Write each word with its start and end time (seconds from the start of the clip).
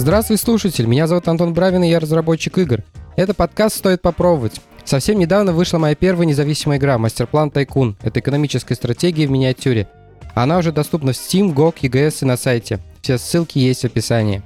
Здравствуй, 0.00 0.38
слушатель! 0.38 0.86
Меня 0.86 1.06
зовут 1.06 1.28
Антон 1.28 1.52
Бравин, 1.52 1.84
и 1.84 1.90
я 1.90 2.00
разработчик 2.00 2.56
игр. 2.56 2.82
Это 3.16 3.34
подкаст 3.34 3.76
«Стоит 3.76 4.00
попробовать». 4.00 4.58
Совсем 4.82 5.18
недавно 5.18 5.52
вышла 5.52 5.76
моя 5.76 5.94
первая 5.94 6.26
независимая 6.26 6.78
игра 6.78 6.96
«Мастерплан 6.96 7.50
Тайкун». 7.50 7.98
Это 8.00 8.20
экономическая 8.20 8.76
стратегия 8.76 9.26
в 9.26 9.30
миниатюре. 9.30 9.88
Она 10.34 10.56
уже 10.56 10.72
доступна 10.72 11.12
в 11.12 11.16
Steam, 11.16 11.54
GOG, 11.54 11.82
EGS 11.82 12.20
и 12.22 12.24
на 12.24 12.38
сайте. 12.38 12.78
Все 13.02 13.18
ссылки 13.18 13.58
есть 13.58 13.82
в 13.82 13.84
описании. 13.84 14.42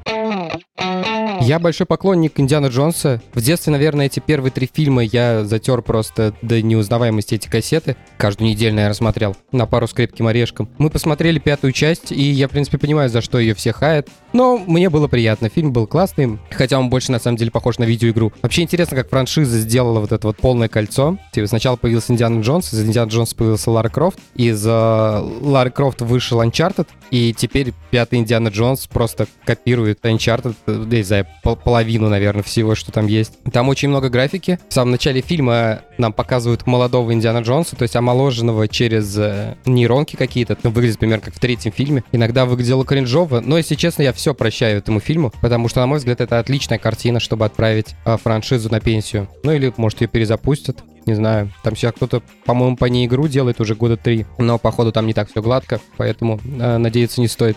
Я 1.40 1.60
большой 1.60 1.86
поклонник 1.86 2.40
Индиана 2.40 2.66
Джонса. 2.66 3.22
В 3.32 3.40
детстве, 3.40 3.70
наверное, 3.72 4.06
эти 4.06 4.18
первые 4.18 4.50
три 4.50 4.68
фильма 4.72 5.04
я 5.04 5.44
затер 5.44 5.82
просто 5.82 6.34
до 6.42 6.60
неузнаваемости 6.62 7.36
эти 7.36 7.48
кассеты. 7.48 7.96
Каждую 8.16 8.50
неделю, 8.50 8.74
наверное, 8.74 8.94
смотрел 8.94 9.36
на 9.52 9.66
пару 9.66 9.86
с 9.86 9.92
крепким 9.92 10.26
орешком. 10.26 10.68
Мы 10.78 10.90
посмотрели 10.90 11.38
пятую 11.38 11.72
часть, 11.72 12.10
и 12.10 12.22
я, 12.22 12.48
в 12.48 12.50
принципе, 12.50 12.78
понимаю, 12.78 13.08
за 13.08 13.20
что 13.20 13.38
ее 13.38 13.54
все 13.54 13.72
хаят. 13.72 14.08
Но 14.34 14.58
мне 14.58 14.90
было 14.90 15.06
приятно. 15.06 15.48
Фильм 15.48 15.72
был 15.72 15.86
классный, 15.86 16.40
хотя 16.50 16.78
он 16.80 16.90
больше, 16.90 17.12
на 17.12 17.20
самом 17.20 17.36
деле, 17.36 17.52
похож 17.52 17.78
на 17.78 17.84
видеоигру. 17.84 18.32
Вообще 18.42 18.62
интересно, 18.62 18.96
как 18.96 19.08
франшиза 19.08 19.60
сделала 19.60 20.00
вот 20.00 20.10
это 20.10 20.26
вот 20.26 20.36
полное 20.38 20.68
кольцо. 20.68 21.16
Типа 21.32 21.46
сначала 21.46 21.76
появился 21.76 22.12
Индиана 22.12 22.40
Джонс, 22.40 22.74
из 22.74 22.84
Индиана 22.84 23.08
Джонса 23.08 23.36
появился 23.36 23.70
Лара 23.70 23.88
Крофт, 23.88 24.18
из 24.34 24.66
uh, 24.66 25.40
Лары 25.40 25.70
Крофт 25.70 26.00
вышел 26.00 26.42
Uncharted, 26.42 26.88
и 27.12 27.32
теперь 27.32 27.72
пятый 27.92 28.18
Индиана 28.18 28.48
Джонс 28.48 28.88
просто 28.88 29.28
копирует 29.44 30.00
Uncharted, 30.04 30.56
не 30.66 31.04
знаю, 31.04 31.28
половину, 31.42 32.08
наверное, 32.08 32.42
всего, 32.42 32.74
что 32.74 32.90
там 32.90 33.06
есть. 33.06 33.34
Там 33.52 33.68
очень 33.68 33.88
много 33.88 34.08
графики. 34.08 34.58
В 34.68 34.74
самом 34.74 34.90
начале 34.90 35.20
фильма 35.20 35.82
нам 35.96 36.12
показывают 36.12 36.66
молодого 36.66 37.12
Индиана 37.12 37.38
Джонса, 37.38 37.76
то 37.76 37.82
есть 37.82 37.94
омоложенного 37.94 38.66
через 38.66 39.16
э, 39.16 39.54
нейронки 39.64 40.16
какие-то. 40.16 40.58
Выглядит 40.64 40.98
примерно 40.98 41.24
как 41.24 41.34
в 41.34 41.38
третьем 41.38 41.70
фильме. 41.70 42.02
Иногда 42.10 42.46
выглядело 42.46 42.84
кринжово, 42.84 43.38
но, 43.38 43.58
если 43.58 43.76
честно, 43.76 44.02
я 44.02 44.12
все 44.12 44.23
прощаю 44.32 44.78
этому 44.78 45.00
фильму, 45.00 45.32
потому 45.42 45.68
что, 45.68 45.80
на 45.80 45.86
мой 45.86 45.98
взгляд, 45.98 46.20
это 46.20 46.38
отличная 46.38 46.78
картина, 46.78 47.20
чтобы 47.20 47.44
отправить 47.44 47.94
э, 48.06 48.16
франшизу 48.16 48.70
на 48.70 48.80
пенсию. 48.80 49.28
Ну, 49.42 49.52
или, 49.52 49.72
может, 49.76 50.00
ее 50.00 50.08
перезапустят 50.08 50.82
не 51.06 51.14
знаю. 51.14 51.50
Там 51.62 51.76
сейчас 51.76 51.92
кто-то, 51.92 52.22
по-моему, 52.44 52.76
по 52.76 52.86
ней 52.86 53.06
игру 53.06 53.28
делает 53.28 53.60
уже 53.60 53.74
года 53.74 53.96
три, 53.96 54.26
но, 54.38 54.58
походу, 54.58 54.92
там 54.92 55.06
не 55.06 55.14
так 55.14 55.30
все 55.30 55.42
гладко, 55.42 55.80
поэтому 55.96 56.40
э, 56.44 56.78
надеяться 56.78 57.20
не 57.20 57.28
стоит. 57.28 57.56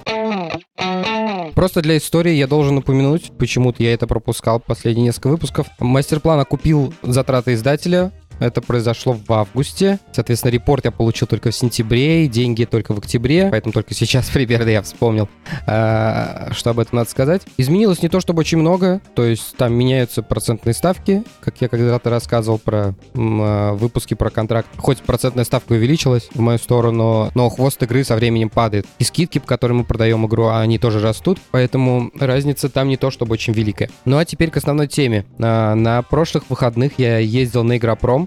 Просто 1.56 1.82
для 1.82 1.98
истории 1.98 2.34
я 2.34 2.46
должен 2.46 2.76
напомянуть, 2.76 3.32
почему-то 3.38 3.82
я 3.82 3.94
это 3.94 4.06
пропускал 4.06 4.60
последние 4.60 5.06
несколько 5.06 5.30
выпусков. 5.30 5.68
Мастер-план 5.80 6.40
окупил 6.40 6.94
затраты 7.02 7.54
издателя, 7.54 8.12
это 8.40 8.62
произошло 8.62 9.14
в 9.14 9.32
августе. 9.32 10.00
Соответственно, 10.12 10.52
репорт 10.52 10.86
я 10.86 10.92
получил 10.92 11.28
только 11.28 11.52
в 11.52 11.56
сентябре, 11.56 12.26
и 12.26 12.28
деньги 12.28 12.66
только 12.66 12.94
в 12.94 13.00
октябре. 13.00 13.50
Поэтому 13.50 13.74
только 13.74 13.94
сейчас 13.94 14.30
примерно 14.34 14.70
я 14.70 14.82
вспомнил, 14.82 15.30
а, 15.66 16.50
что 16.52 16.72
об 16.72 16.80
этом 16.80 16.98
надо 16.98 17.10
сказать. 17.10 17.44
Изменилось 17.58 18.02
не 18.02 18.10
то, 18.10 18.20
чтобы 18.20 18.42
очень 18.42 18.58
много. 18.58 19.02
То 19.16 19.24
есть 19.24 19.56
там 19.58 19.74
меняются 19.74 20.24
процентные 20.24 20.74
ставки, 20.74 21.24
как 21.42 21.62
я 21.62 21.68
когда-то 21.68 22.10
рассказывал 22.10 22.60
про 22.60 22.96
а, 23.16 23.74
выпуски 23.74 24.14
про 24.14 24.30
контракт. 24.30 24.68
Хоть 24.78 25.00
процентная 25.02 25.46
ставка 25.46 25.74
увеличилась 25.74 26.30
в 26.34 26.40
мою 26.40 26.58
сторону, 26.58 27.32
но 27.34 27.50
хвост 27.50 27.82
игры 27.84 28.04
со 28.04 28.16
временем 28.16 28.50
падает. 28.50 28.86
И 29.00 29.04
скидки, 29.04 29.40
по 29.40 29.48
которым 29.48 29.78
мы 29.78 29.84
продаем 29.84 30.26
игру, 30.26 30.48
они 30.48 30.80
тоже 30.80 31.00
растут. 31.00 31.40
Поэтому 31.52 32.12
разница 32.20 32.70
там 32.70 32.88
не 32.88 32.98
то, 32.98 33.12
чтобы 33.12 33.34
очень 33.34 33.54
великая. 33.54 33.90
Ну 34.06 34.18
а 34.18 34.26
теперь 34.26 34.50
к 34.50 34.58
основной 34.58 34.88
теме. 34.88 35.26
А, 35.40 35.76
на 35.76 36.02
прошлых 36.02 36.50
выходных 36.50 36.94
я 36.98 37.18
ездил 37.18 37.64
на 37.64 37.78
Игропром. 37.78 38.27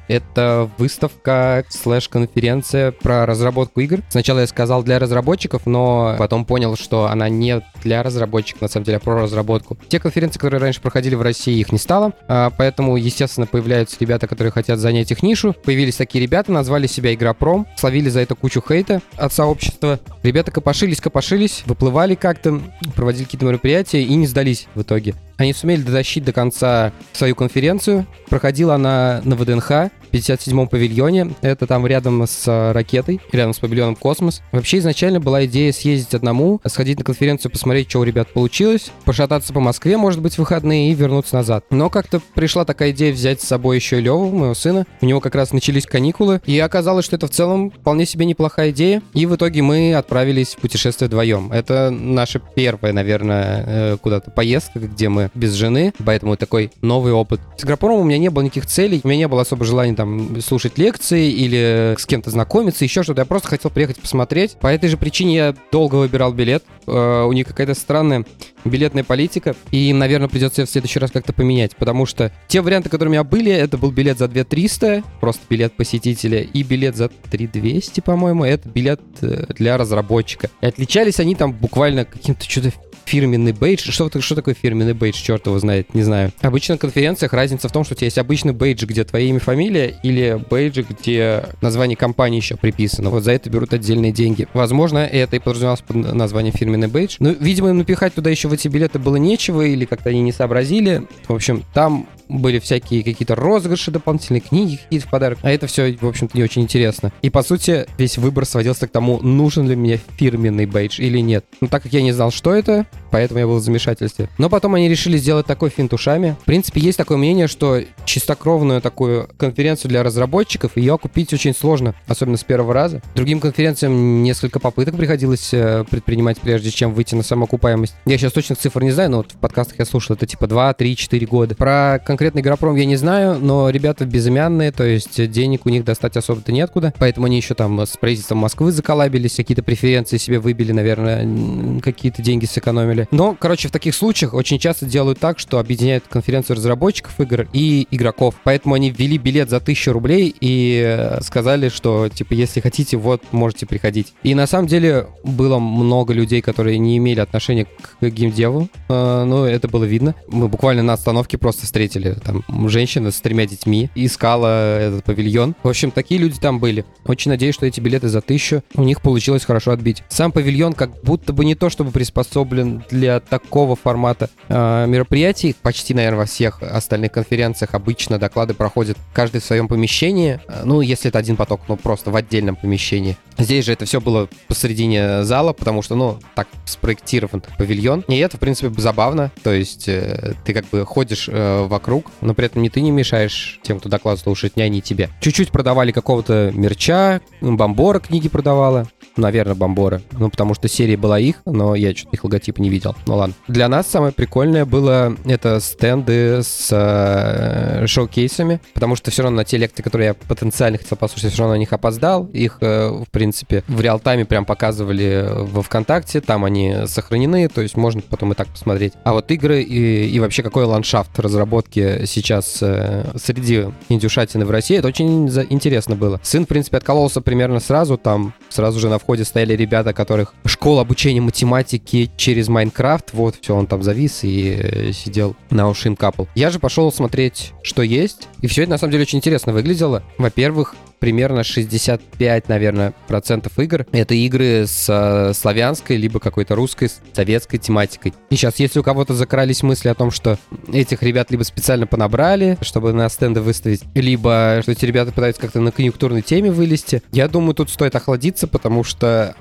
Это 0.11 0.69
выставка 0.77 1.63
слэш-конференция 1.69 2.91
про 2.91 3.25
разработку 3.25 3.79
игр. 3.79 4.01
Сначала 4.09 4.39
я 4.39 4.47
сказал 4.47 4.83
для 4.83 4.99
разработчиков, 4.99 5.65
но 5.65 6.15
потом 6.19 6.43
понял, 6.43 6.75
что 6.75 7.05
она 7.05 7.29
не 7.29 7.61
для 7.81 8.03
разработчиков, 8.03 8.61
на 8.61 8.67
самом 8.67 8.83
деле, 8.83 8.97
а 8.97 8.99
про 8.99 9.21
разработку. 9.21 9.77
Те 9.87 10.01
конференции, 10.01 10.37
которые 10.37 10.59
раньше 10.59 10.81
проходили 10.81 11.15
в 11.15 11.21
России, 11.21 11.57
их 11.57 11.71
не 11.71 11.77
стало, 11.77 12.11
а, 12.27 12.49
поэтому, 12.49 12.97
естественно, 12.97 13.47
появляются 13.47 13.95
ребята, 14.01 14.27
которые 14.27 14.51
хотят 14.51 14.79
занять 14.79 15.11
их 15.11 15.23
нишу. 15.23 15.55
Появились 15.63 15.95
такие 15.95 16.21
ребята, 16.21 16.51
назвали 16.51 16.87
себя 16.87 17.13
Игропром, 17.13 17.65
словили 17.77 18.09
за 18.09 18.19
это 18.19 18.35
кучу 18.35 18.61
хейта 18.61 19.01
от 19.15 19.31
сообщества. 19.31 20.01
Ребята 20.23 20.51
копошились, 20.51 20.99
копошились, 20.99 21.63
выплывали 21.65 22.15
как-то, 22.15 22.61
проводили 22.97 23.23
какие-то 23.23 23.45
мероприятия 23.45 24.03
и 24.03 24.13
не 24.15 24.27
сдались 24.27 24.67
в 24.75 24.81
итоге. 24.81 25.15
Они 25.37 25.53
сумели 25.53 25.81
дотащить 25.81 26.23
до 26.23 26.33
конца 26.33 26.91
свою 27.13 27.35
конференцию. 27.35 28.05
Проходила 28.29 28.75
она 28.75 29.21
на 29.23 29.35
ВДНХ. 29.35 29.71
57-м 30.11 30.67
павильоне. 30.67 31.33
Это 31.41 31.67
там 31.67 31.87
рядом 31.87 32.23
с 32.23 32.47
э, 32.47 32.71
ракетой, 32.71 33.19
рядом 33.31 33.53
с 33.53 33.59
павильоном 33.59 33.95
Космос. 33.95 34.41
Вообще 34.51 34.79
изначально 34.79 35.19
была 35.19 35.45
идея 35.45 35.71
съездить 35.71 36.13
одному, 36.13 36.59
сходить 36.65 36.99
на 36.99 37.03
конференцию, 37.03 37.51
посмотреть, 37.51 37.89
что 37.89 37.99
у 37.99 38.03
ребят 38.03 38.29
получилось, 38.33 38.91
пошататься 39.05 39.53
по 39.53 39.59
Москве, 39.59 39.97
может 39.97 40.21
быть, 40.21 40.35
в 40.35 40.39
выходные 40.39 40.91
и 40.91 40.93
вернуться 40.93 41.35
назад. 41.35 41.65
Но 41.69 41.89
как-то 41.89 42.21
пришла 42.33 42.65
такая 42.65 42.91
идея 42.91 43.13
взять 43.13 43.41
с 43.41 43.47
собой 43.47 43.77
еще 43.77 43.99
и 43.99 44.01
Леву, 44.01 44.29
моего 44.29 44.53
сына. 44.53 44.85
У 45.01 45.05
него 45.05 45.19
как 45.19 45.35
раз 45.35 45.53
начались 45.53 45.85
каникулы, 45.85 46.41
и 46.45 46.59
оказалось, 46.59 47.05
что 47.05 47.15
это 47.15 47.27
в 47.27 47.31
целом 47.31 47.71
вполне 47.71 48.05
себе 48.05 48.25
неплохая 48.25 48.71
идея. 48.71 49.01
И 49.13 49.25
в 49.25 49.35
итоге 49.35 49.61
мы 49.61 49.93
отправились 49.93 50.55
в 50.55 50.57
путешествие 50.57 51.07
вдвоем. 51.07 51.51
Это 51.51 51.89
наша 51.91 52.39
первая, 52.39 52.93
наверное, 52.93 53.63
э, 53.67 53.97
куда-то 54.01 54.31
поездка, 54.31 54.79
где 54.79 55.09
мы 55.09 55.29
без 55.33 55.53
жены, 55.53 55.93
поэтому 56.03 56.35
такой 56.35 56.71
новый 56.81 57.13
опыт. 57.13 57.39
С 57.57 57.63
Грапором 57.63 57.99
у 57.99 58.03
меня 58.03 58.17
не 58.17 58.29
было 58.29 58.43
никаких 58.43 58.65
целей, 58.65 59.01
у 59.03 59.07
меня 59.07 59.19
не 59.19 59.27
было 59.27 59.41
особо 59.41 59.65
желания 59.65 59.93
там 60.01 60.41
слушать 60.41 60.79
лекции 60.79 61.31
или 61.31 61.95
с 61.97 62.05
кем-то 62.07 62.31
знакомиться, 62.31 62.83
еще 62.83 63.03
что-то. 63.03 63.21
Я 63.21 63.25
просто 63.25 63.49
хотел 63.49 63.69
приехать 63.69 63.99
посмотреть. 63.99 64.57
По 64.59 64.67
этой 64.67 64.89
же 64.89 64.97
причине 64.97 65.35
я 65.35 65.55
долго 65.71 65.95
выбирал 65.95 66.33
билет. 66.33 66.63
Uh, 66.87 67.27
у 67.27 67.33
них 67.33 67.47
какая-то 67.47 67.75
странная 67.75 68.25
билетная 68.65 69.03
политика, 69.03 69.55
и 69.71 69.93
наверное, 69.93 70.27
придется 70.27 70.65
в 70.65 70.69
следующий 70.69 70.99
раз 70.99 71.11
как-то 71.11 71.33
поменять, 71.33 71.75
потому 71.75 72.05
что 72.05 72.31
те 72.47 72.61
варианты, 72.61 72.89
которые 72.89 73.09
у 73.09 73.13
меня 73.13 73.23
были, 73.23 73.51
это 73.51 73.77
был 73.77 73.91
билет 73.91 74.17
за 74.17 74.27
2300, 74.27 75.03
просто 75.19 75.41
билет 75.49 75.73
посетителя, 75.73 76.41
и 76.41 76.63
билет 76.63 76.95
за 76.95 77.09
3200, 77.09 78.01
по-моему, 78.01 78.43
это 78.45 78.67
билет 78.69 79.01
э, 79.21 79.45
для 79.55 79.77
разработчика. 79.77 80.49
И 80.61 80.65
отличались 80.65 81.19
они 81.19 81.35
там 81.35 81.53
буквально 81.53 82.05
каким-то 82.05 82.43
что-то 82.49 82.71
фирменный 83.05 83.51
бейдж. 83.51 83.91
Что, 83.91 84.09
что 84.21 84.35
такое 84.35 84.53
фирменный 84.53 84.93
бейдж? 84.93 85.15
Черт 85.21 85.45
его 85.45 85.59
знает, 85.59 85.93
не 85.93 86.03
знаю. 86.03 86.31
Обычно 86.41 86.75
на 86.75 86.79
конференциях 86.79 87.33
разница 87.33 87.67
в 87.67 87.71
том, 87.71 87.83
что 87.83 87.93
у 87.93 87.97
тебя 87.97 88.05
есть 88.05 88.17
обычный 88.17 88.53
бейдж, 88.53 88.85
где 88.85 89.03
твое 89.03 89.27
имя, 89.27 89.39
фамилия, 89.39 89.99
или 90.03 90.41
бейдж, 90.49 90.81
где 90.81 91.45
название 91.61 91.97
компании 91.97 92.37
еще 92.37 92.55
приписано. 92.55 93.09
Вот 93.09 93.23
за 93.23 93.31
это 93.33 93.49
берут 93.49 93.73
отдельные 93.73 94.11
деньги. 94.11 94.47
Возможно, 94.53 94.99
это 94.99 95.35
и 95.35 95.39
подразумевалось 95.39 95.81
под 95.81 95.95
названием 96.13 96.53
фирменный 96.53 96.87
бейдж. 96.87 97.17
Но, 97.19 97.31
видимо, 97.31 97.69
им 97.69 97.79
напихать 97.79 98.13
туда 98.13 98.29
еще 98.29 98.47
в 98.51 98.53
эти 98.53 98.67
билеты 98.67 98.99
было 98.99 99.15
нечего, 99.15 99.61
или 99.61 99.85
как-то 99.85 100.09
они 100.09 100.21
не 100.21 100.33
сообразили. 100.33 101.07
В 101.27 101.33
общем, 101.33 101.63
там 101.73 102.05
были 102.39 102.59
всякие 102.59 103.03
какие-то 103.03 103.35
розыгрыши 103.35 103.91
дополнительные, 103.91 104.41
книги 104.41 104.77
какие-то 104.77 105.07
в 105.07 105.09
подарок. 105.09 105.39
А 105.41 105.51
это 105.51 105.67
все, 105.67 105.95
в 105.99 106.07
общем-то, 106.07 106.37
не 106.37 106.43
очень 106.43 106.61
интересно. 106.61 107.11
И, 107.21 107.29
по 107.29 107.43
сути, 107.43 107.85
весь 107.97 108.17
выбор 108.17 108.45
сводился 108.45 108.87
к 108.87 108.91
тому, 108.91 109.19
нужен 109.21 109.67
ли 109.67 109.75
мне 109.75 109.99
фирменный 110.17 110.65
бейдж 110.65 111.01
или 111.01 111.19
нет. 111.19 111.45
Но 111.59 111.67
так 111.67 111.83
как 111.83 111.93
я 111.93 112.01
не 112.01 112.11
знал, 112.11 112.31
что 112.31 112.53
это, 112.53 112.85
поэтому 113.11 113.39
я 113.39 113.47
был 113.47 113.57
в 113.57 113.63
замешательстве. 113.63 114.29
Но 114.37 114.49
потом 114.49 114.75
они 114.75 114.89
решили 114.89 115.17
сделать 115.17 115.45
такой 115.45 115.69
финт 115.69 115.93
ушами. 115.93 116.35
В 116.41 116.45
принципе, 116.45 116.81
есть 116.81 116.97
такое 116.97 117.17
мнение, 117.17 117.47
что 117.47 117.81
чистокровную 118.05 118.81
такую 118.81 119.29
конференцию 119.37 119.89
для 119.89 120.03
разработчиков 120.03 120.77
ее 120.77 120.97
купить 120.97 121.33
очень 121.33 121.53
сложно, 121.53 121.95
особенно 122.07 122.37
с 122.37 122.43
первого 122.43 122.73
раза. 122.73 123.01
Другим 123.15 123.39
конференциям 123.39 124.23
несколько 124.23 124.59
попыток 124.59 124.95
приходилось 124.95 125.53
э, 125.53 125.85
предпринимать, 125.89 126.39
прежде 126.39 126.71
чем 126.71 126.93
выйти 126.93 127.15
на 127.15 127.23
самоокупаемость. 127.23 127.95
Я 128.05 128.17
сейчас 128.17 128.33
точных 128.33 128.57
цифр 128.59 128.83
не 128.83 128.91
знаю, 128.91 129.11
но 129.11 129.17
вот 129.17 129.31
в 129.31 129.37
подкастах 129.37 129.79
я 129.79 129.85
слушал, 129.85 130.15
это 130.15 130.25
типа 130.25 130.47
2, 130.47 130.73
3, 130.73 130.95
4 130.95 131.27
года. 131.27 131.55
Про 131.55 131.99
конкретный 132.21 132.43
Игропром 132.43 132.75
я 132.75 132.85
не 132.85 132.97
знаю, 132.97 133.39
но 133.39 133.71
ребята 133.71 134.05
безымянные, 134.05 134.71
то 134.71 134.83
есть 134.83 135.31
денег 135.31 135.65
у 135.65 135.69
них 135.69 135.83
достать 135.83 136.15
особо-то 136.17 136.51
неоткуда, 136.51 136.93
поэтому 136.99 137.25
они 137.25 137.37
еще 137.37 137.55
там 137.55 137.81
с 137.81 137.97
правительством 137.97 138.37
Москвы 138.37 138.71
заколабились, 138.71 139.37
какие-то 139.37 139.63
преференции 139.63 140.17
себе 140.17 140.37
выбили, 140.37 140.71
наверное, 140.71 141.81
какие-то 141.81 142.21
деньги 142.21 142.45
сэкономили. 142.45 143.07
Но, 143.09 143.35
короче, 143.39 143.69
в 143.69 143.71
таких 143.71 143.95
случаях 143.95 144.35
очень 144.35 144.59
часто 144.59 144.85
делают 144.85 145.17
так, 145.17 145.39
что 145.39 145.57
объединяют 145.57 146.03
конференцию 146.07 146.57
разработчиков 146.57 147.19
игр 147.19 147.47
и 147.53 147.87
игроков. 147.89 148.35
Поэтому 148.43 148.75
они 148.75 148.91
ввели 148.91 149.17
билет 149.17 149.49
за 149.49 149.57
1000 149.57 149.91
рублей 149.91 150.35
и 150.39 150.79
э, 150.85 151.21
сказали, 151.21 151.69
что, 151.69 152.07
типа, 152.07 152.33
если 152.33 152.59
хотите, 152.59 152.97
вот, 152.97 153.23
можете 153.31 153.65
приходить. 153.65 154.13
И 154.21 154.35
на 154.35 154.45
самом 154.45 154.67
деле 154.67 155.07
было 155.23 155.57
много 155.57 156.13
людей, 156.13 156.43
которые 156.43 156.77
не 156.77 156.99
имели 156.99 157.19
отношения 157.19 157.65
к 157.65 158.03
геймдеву, 158.03 158.69
э, 158.89 159.23
но 159.23 159.47
это 159.47 159.67
было 159.67 159.85
видно. 159.85 160.13
Мы 160.27 160.49
буквально 160.49 160.83
на 160.83 160.93
остановке 160.93 161.39
просто 161.39 161.65
встретили 161.65 162.10
там 162.15 162.43
женщина 162.69 163.11
с 163.11 163.19
тремя 163.21 163.45
детьми 163.45 163.89
искала 163.95 164.79
этот 164.79 165.03
павильон. 165.03 165.55
В 165.63 165.69
общем, 165.69 165.91
такие 165.91 166.19
люди 166.19 166.39
там 166.39 166.59
были. 166.59 166.85
Очень 167.05 167.31
надеюсь, 167.31 167.55
что 167.55 167.65
эти 167.65 167.79
билеты 167.79 168.07
за 168.07 168.21
тысячу 168.21 168.63
у 168.75 168.83
них 168.83 169.01
получилось 169.01 169.45
хорошо 169.45 169.71
отбить. 169.71 170.03
Сам 170.09 170.31
павильон 170.31 170.73
как 170.73 171.01
будто 171.03 171.33
бы 171.33 171.45
не 171.45 171.55
то 171.55 171.69
чтобы 171.69 171.91
приспособлен 171.91 172.83
для 172.89 173.19
такого 173.19 173.75
формата 173.75 174.29
э, 174.49 174.85
мероприятий. 174.87 175.55
Почти, 175.61 175.93
наверное, 175.93 176.19
во 176.19 176.25
всех 176.25 176.61
остальных 176.61 177.11
конференциях 177.11 177.73
обычно 177.73 178.19
доклады 178.19 178.53
проходят 178.53 178.97
каждый 179.13 179.41
в 179.41 179.45
своем 179.45 179.67
помещении. 179.67 180.39
Ну, 180.63 180.81
если 180.81 181.09
это 181.09 181.19
один 181.19 181.35
поток, 181.35 181.61
ну 181.67 181.77
просто 181.77 182.11
в 182.11 182.15
отдельном 182.15 182.55
помещении. 182.55 183.17
Здесь 183.37 183.65
же 183.65 183.73
это 183.73 183.85
все 183.85 183.99
было 183.99 184.29
посередине 184.47 185.23
зала, 185.23 185.53
потому 185.53 185.81
что, 185.81 185.95
ну, 185.95 186.19
так 186.35 186.47
спроектирован 186.65 187.41
павильон. 187.57 188.03
И 188.07 188.17
это, 188.17 188.37
в 188.37 188.39
принципе, 188.39 188.69
забавно. 188.79 189.31
То 189.43 189.51
есть 189.51 189.87
э, 189.87 190.33
ты 190.45 190.53
как 190.53 190.65
бы 190.69 190.85
ходишь 190.85 191.27
э, 191.31 191.65
вокруг, 191.65 192.00
но 192.21 192.33
при 192.33 192.45
этом 192.45 192.61
не 192.61 192.69
ты 192.69 192.81
не 192.81 192.91
мешаешь 192.91 193.59
тем, 193.63 193.79
кто 193.79 193.89
докладывает, 193.89 194.23
слушать, 194.23 194.55
не 194.57 194.63
они 194.63 194.81
тебе. 194.81 195.09
Чуть-чуть 195.21 195.51
продавали 195.51 195.91
какого-то 195.91 196.51
мерча, 196.53 197.21
бомбора 197.41 197.99
книги 197.99 198.29
продавала. 198.29 198.87
Наверное, 199.17 199.55
бомбора. 199.55 200.01
Ну, 200.11 200.29
потому 200.29 200.53
что 200.53 200.67
серия 200.67 200.97
была 200.97 201.19
их, 201.19 201.41
но 201.45 201.75
я 201.75 201.95
что-то 201.95 202.15
их 202.15 202.23
логотипа 202.23 202.61
не 202.61 202.69
видел. 202.69 202.95
Ну 203.07 203.15
ладно. 203.15 203.35
Для 203.47 203.67
нас 203.67 203.87
самое 203.87 204.13
прикольное 204.13 204.65
было 204.65 205.15
это 205.25 205.59
стенды 205.59 206.41
с 206.43 206.69
э, 206.71 207.85
шоу-кейсами, 207.87 208.61
потому 208.73 208.95
что 208.95 209.11
все 209.11 209.23
равно 209.23 209.37
на 209.37 209.45
те 209.45 209.57
лекции, 209.57 209.83
которые 209.83 210.07
я 210.07 210.13
потенциально 210.13 210.77
хотел 210.77 210.97
послушать, 210.97 211.33
все 211.33 211.41
равно 211.41 211.55
на 211.55 211.59
них 211.59 211.73
опоздал. 211.73 212.25
Их, 212.27 212.57
э, 212.61 212.89
в 212.89 213.09
принципе, 213.11 213.63
в 213.67 213.81
реал-тайме 213.81 214.25
прям 214.25 214.45
показывали 214.45 215.27
во 215.29 215.61
ВКонтакте, 215.61 216.21
там 216.21 216.45
они 216.45 216.75
сохранены, 216.85 217.47
то 217.49 217.61
есть 217.61 217.75
можно 217.75 218.01
потом 218.01 218.31
и 218.31 218.35
так 218.35 218.47
посмотреть. 218.47 218.93
А 219.03 219.13
вот 219.13 219.29
игры 219.31 219.61
и, 219.61 220.07
и 220.07 220.19
вообще 220.19 220.43
какой 220.43 220.65
ландшафт 220.65 221.19
разработки 221.19 222.05
сейчас 222.05 222.59
э, 222.61 223.11
среди 223.21 223.65
индюшатины 223.89 224.45
в 224.45 224.51
России, 224.51 224.77
это 224.77 224.87
очень 224.87 225.27
интересно 225.49 225.95
было. 225.95 226.19
Сын, 226.23 226.45
в 226.45 226.47
принципе, 226.47 226.77
откололся 226.77 227.21
примерно 227.21 227.59
сразу, 227.59 227.97
там 227.97 228.33
сразу 228.49 228.79
же 228.79 228.89
на 228.89 229.00
входе 229.01 229.25
стояли 229.25 229.55
ребята, 229.55 229.93
которых 229.93 230.33
школа 230.45 230.81
обучения 230.81 231.21
математики 231.21 232.09
через 232.17 232.47
Майнкрафт, 232.47 233.13
вот, 233.13 233.35
все, 233.41 233.55
он 233.55 233.67
там 233.67 233.83
завис 233.83 234.23
и 234.23 234.57
э, 234.57 234.91
сидел 234.93 235.35
на 235.49 235.67
ушин 235.69 235.95
капал. 235.95 236.27
Я 236.35 236.49
же 236.49 236.59
пошел 236.59 236.91
смотреть, 236.91 237.53
что 237.63 237.81
есть, 237.81 238.27
и 238.41 238.47
все 238.47 238.63
это 238.63 238.71
на 238.71 238.77
самом 238.77 238.91
деле 238.91 239.03
очень 239.03 239.19
интересно 239.19 239.53
выглядело. 239.53 240.03
Во-первых, 240.17 240.75
примерно 241.01 241.43
65, 241.43 242.47
наверное, 242.47 242.93
процентов 243.07 243.57
игр— 243.57 243.87
это 243.91 244.13
игры 244.13 244.67
с 244.67 244.85
э, 244.87 245.33
славянской, 245.33 245.97
либо 245.97 246.19
какой-то 246.19 246.55
русской, 246.55 246.89
советской 247.13 247.57
тематикой. 247.57 248.13
И 248.29 248.35
сейчас, 248.35 248.59
если 248.59 248.79
у 248.79 248.83
кого-то 248.83 249.15
закрались 249.15 249.63
мысли 249.63 249.89
о 249.89 249.95
том, 249.95 250.11
что 250.11 250.37
этих 250.71 251.01
ребят 251.01 251.31
либо 251.31 251.41
специально 251.41 251.87
понабрали, 251.87 252.55
чтобы 252.61 252.93
на 252.93 253.09
стенды 253.09 253.41
выставить, 253.41 253.81
либо 253.95 254.59
что 254.61 254.71
эти 254.71 254.85
ребята 254.85 255.11
пытаются 255.11 255.41
как-то 255.41 255.59
на 255.59 255.71
конъюнктурной 255.71 256.21
теме 256.21 256.51
вылезти, 256.51 257.01
я 257.11 257.27
думаю, 257.27 257.55
тут 257.55 257.71
стоит 257.71 257.95
охладиться, 257.95 258.47
потому 258.47 258.83
что 258.83 258.90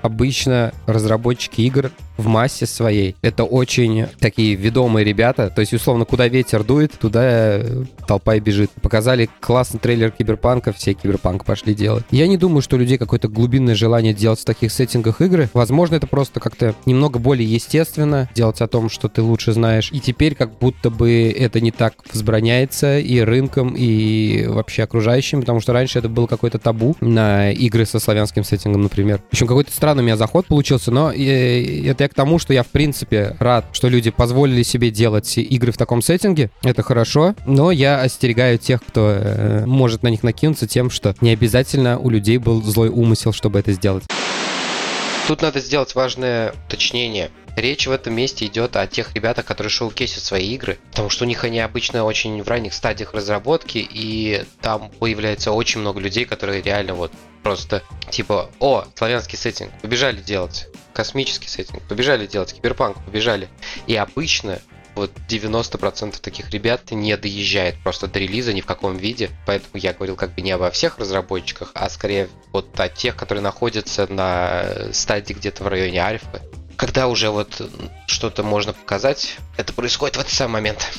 обычно 0.03 0.73
разработчики 0.87 1.63
игр 1.63 1.91
в 2.21 2.27
массе 2.27 2.67
своей. 2.67 3.17
Это 3.23 3.45
очень 3.45 4.07
такие 4.19 4.55
ведомые 4.55 5.05
ребята. 5.05 5.51
То 5.51 5.61
есть, 5.61 5.73
условно, 5.73 6.05
куда 6.05 6.29
ветер 6.29 6.65
дует, 6.65 6.93
туда 6.93 7.23
э, 7.25 7.85
толпа 8.07 8.37
и 8.37 8.41
бежит. 8.41 8.71
Показали 8.83 9.29
классный 9.41 9.81
трейлер 9.81 10.11
киберпанка, 10.11 10.73
все 10.73 10.95
киберпанк 10.95 11.45
пошли 11.45 11.75
делать. 11.75 12.05
Я 12.11 12.27
не 12.27 12.37
думаю, 12.37 12.63
что 12.63 12.77
у 12.77 12.79
людей 12.79 12.99
какое-то 12.99 13.29
глубинное 13.29 13.75
желание 13.75 14.15
делать 14.15 14.41
в 14.41 14.45
таких 14.45 14.73
сеттингах 14.73 15.21
игры. 15.21 15.49
Возможно, 15.55 15.97
это 15.97 16.07
просто 16.07 16.41
как-то 16.41 16.75
немного 16.87 17.19
более 17.19 17.51
естественно 17.51 18.29
делать 18.35 18.61
о 18.61 18.69
том, 18.69 18.91
что 18.91 19.09
ты 19.09 19.23
лучше 19.23 19.53
знаешь. 19.53 19.91
И 19.93 20.01
теперь 20.01 20.35
как 20.35 20.59
будто 20.59 20.91
бы 20.91 21.31
это 21.31 21.61
не 21.61 21.71
так 21.71 21.95
возбраняется 22.13 22.99
и 22.99 23.21
рынком, 23.21 23.75
и 23.77 24.47
вообще 24.47 24.83
окружающим, 24.83 25.41
потому 25.41 25.61
что 25.61 25.73
раньше 25.73 25.99
это 25.99 26.09
был 26.09 26.27
какой-то 26.27 26.59
табу 26.59 26.97
на 27.01 27.51
игры 27.53 27.87
со 27.87 27.99
славянским 27.99 28.45
сеттингом, 28.45 28.83
например. 28.83 29.23
В 29.31 29.33
общем, 29.33 29.47
какой-то 29.47 29.73
странный 29.73 30.03
у 30.03 30.07
меня 30.07 30.17
заход 30.17 30.47
получился, 30.47 30.91
но 30.91 31.13
э, 31.13 31.87
это 31.87 32.05
я 32.05 32.09
к 32.11 32.15
тому, 32.15 32.39
что 32.39 32.53
я, 32.53 32.63
в 32.63 32.69
принципе, 32.69 33.37
рад, 33.39 33.67
что 33.73 33.89
люди 33.89 34.11
позволили 34.11 34.63
себе 34.63 34.91
делать 34.91 35.39
игры 35.39 35.73
в 35.73 35.79
таком 35.79 36.03
сеттинге. 36.03 36.51
Это 36.63 36.83
хорошо, 36.83 37.35
но 37.47 37.71
я 37.71 38.01
остерегаю 38.01 38.59
тех, 38.59 38.83
кто 38.85 39.11
э, 39.11 39.65
может 39.67 40.03
на 40.03 40.09
них 40.09 40.23
накинуться 40.23 40.67
тем, 40.67 40.91
что 40.91 41.15
не 41.21 41.31
обязательно 41.31 41.99
у 41.99 42.11
людей 42.11 42.39
был 42.39 42.63
злой 42.63 42.89
умысел, 42.89 43.33
чтобы 43.33 43.59
это 43.61 43.73
сделать. 43.73 44.05
Тут 45.29 45.43
надо 45.43 45.61
сделать 45.61 45.95
важное 45.95 46.53
уточнение. 46.67 47.31
Речь 47.57 47.87
в 47.87 47.91
этом 47.91 48.15
месте 48.15 48.47
идет 48.47 48.77
о 48.77 48.87
тех 48.87 49.15
ребятах, 49.15 49.45
которые 49.45 49.71
шоу-кейсят 49.71 50.23
свои 50.23 50.55
игры, 50.55 50.79
потому 50.91 51.11
что 51.11 51.25
у 51.25 51.29
них 51.29 51.45
они 51.45 51.61
обычно 51.61 52.05
очень 52.05 52.43
в 52.43 52.49
ранних 52.49 52.75
стадиях 52.75 53.15
разработки, 53.15 53.79
и 53.79 54.45
там 54.61 54.91
появляется 54.99 55.53
очень 55.53 55.81
много 55.81 56.01
людей, 56.01 56.25
которые 56.25 56.63
реально 56.63 56.95
вот 56.95 57.13
просто 57.43 57.83
типа, 58.11 58.51
о, 58.61 58.85
славянский 58.95 59.39
сеттинг, 59.39 59.73
побежали 59.81 60.21
делать, 60.21 60.69
космический 60.93 61.49
сеттинг, 61.49 61.83
побежали 61.89 62.27
делать, 62.27 62.53
киберпанк, 62.53 63.03
побежали. 63.05 63.49
И 63.87 63.97
обычно 63.97 64.61
вот 64.95 65.13
90% 65.29 66.21
таких 66.21 66.51
ребят 66.51 66.91
не 66.91 67.17
доезжает 67.17 67.77
просто 67.83 68.07
до 68.07 68.19
релиза 68.19 68.53
ни 68.53 68.61
в 68.61 68.67
каком 68.67 68.97
виде. 68.97 69.31
Поэтому 69.47 69.71
я 69.75 69.93
говорил 69.93 70.17
как 70.17 70.35
бы 70.35 70.43
не 70.43 70.51
обо 70.51 70.71
всех 70.71 70.99
разработчиках, 70.99 71.71
а 71.75 71.89
скорее 71.89 72.29
вот 72.53 72.79
о 72.79 72.89
тех, 72.89 73.17
которые 73.17 73.43
находятся 73.43 74.07
на 74.13 74.93
стадии 74.93 75.33
где-то 75.33 75.65
в 75.65 75.69
районе 75.69 76.01
альфа. 76.01 76.43
Когда 76.81 77.09
уже 77.09 77.29
вот 77.29 77.61
что-то 78.07 78.43
можно 78.43 78.73
показать, 78.73 79.37
это 79.59 79.75
происходит 79.75 80.17
в 80.17 80.21
этот 80.21 80.33
самый 80.33 80.55
момент. 80.55 80.91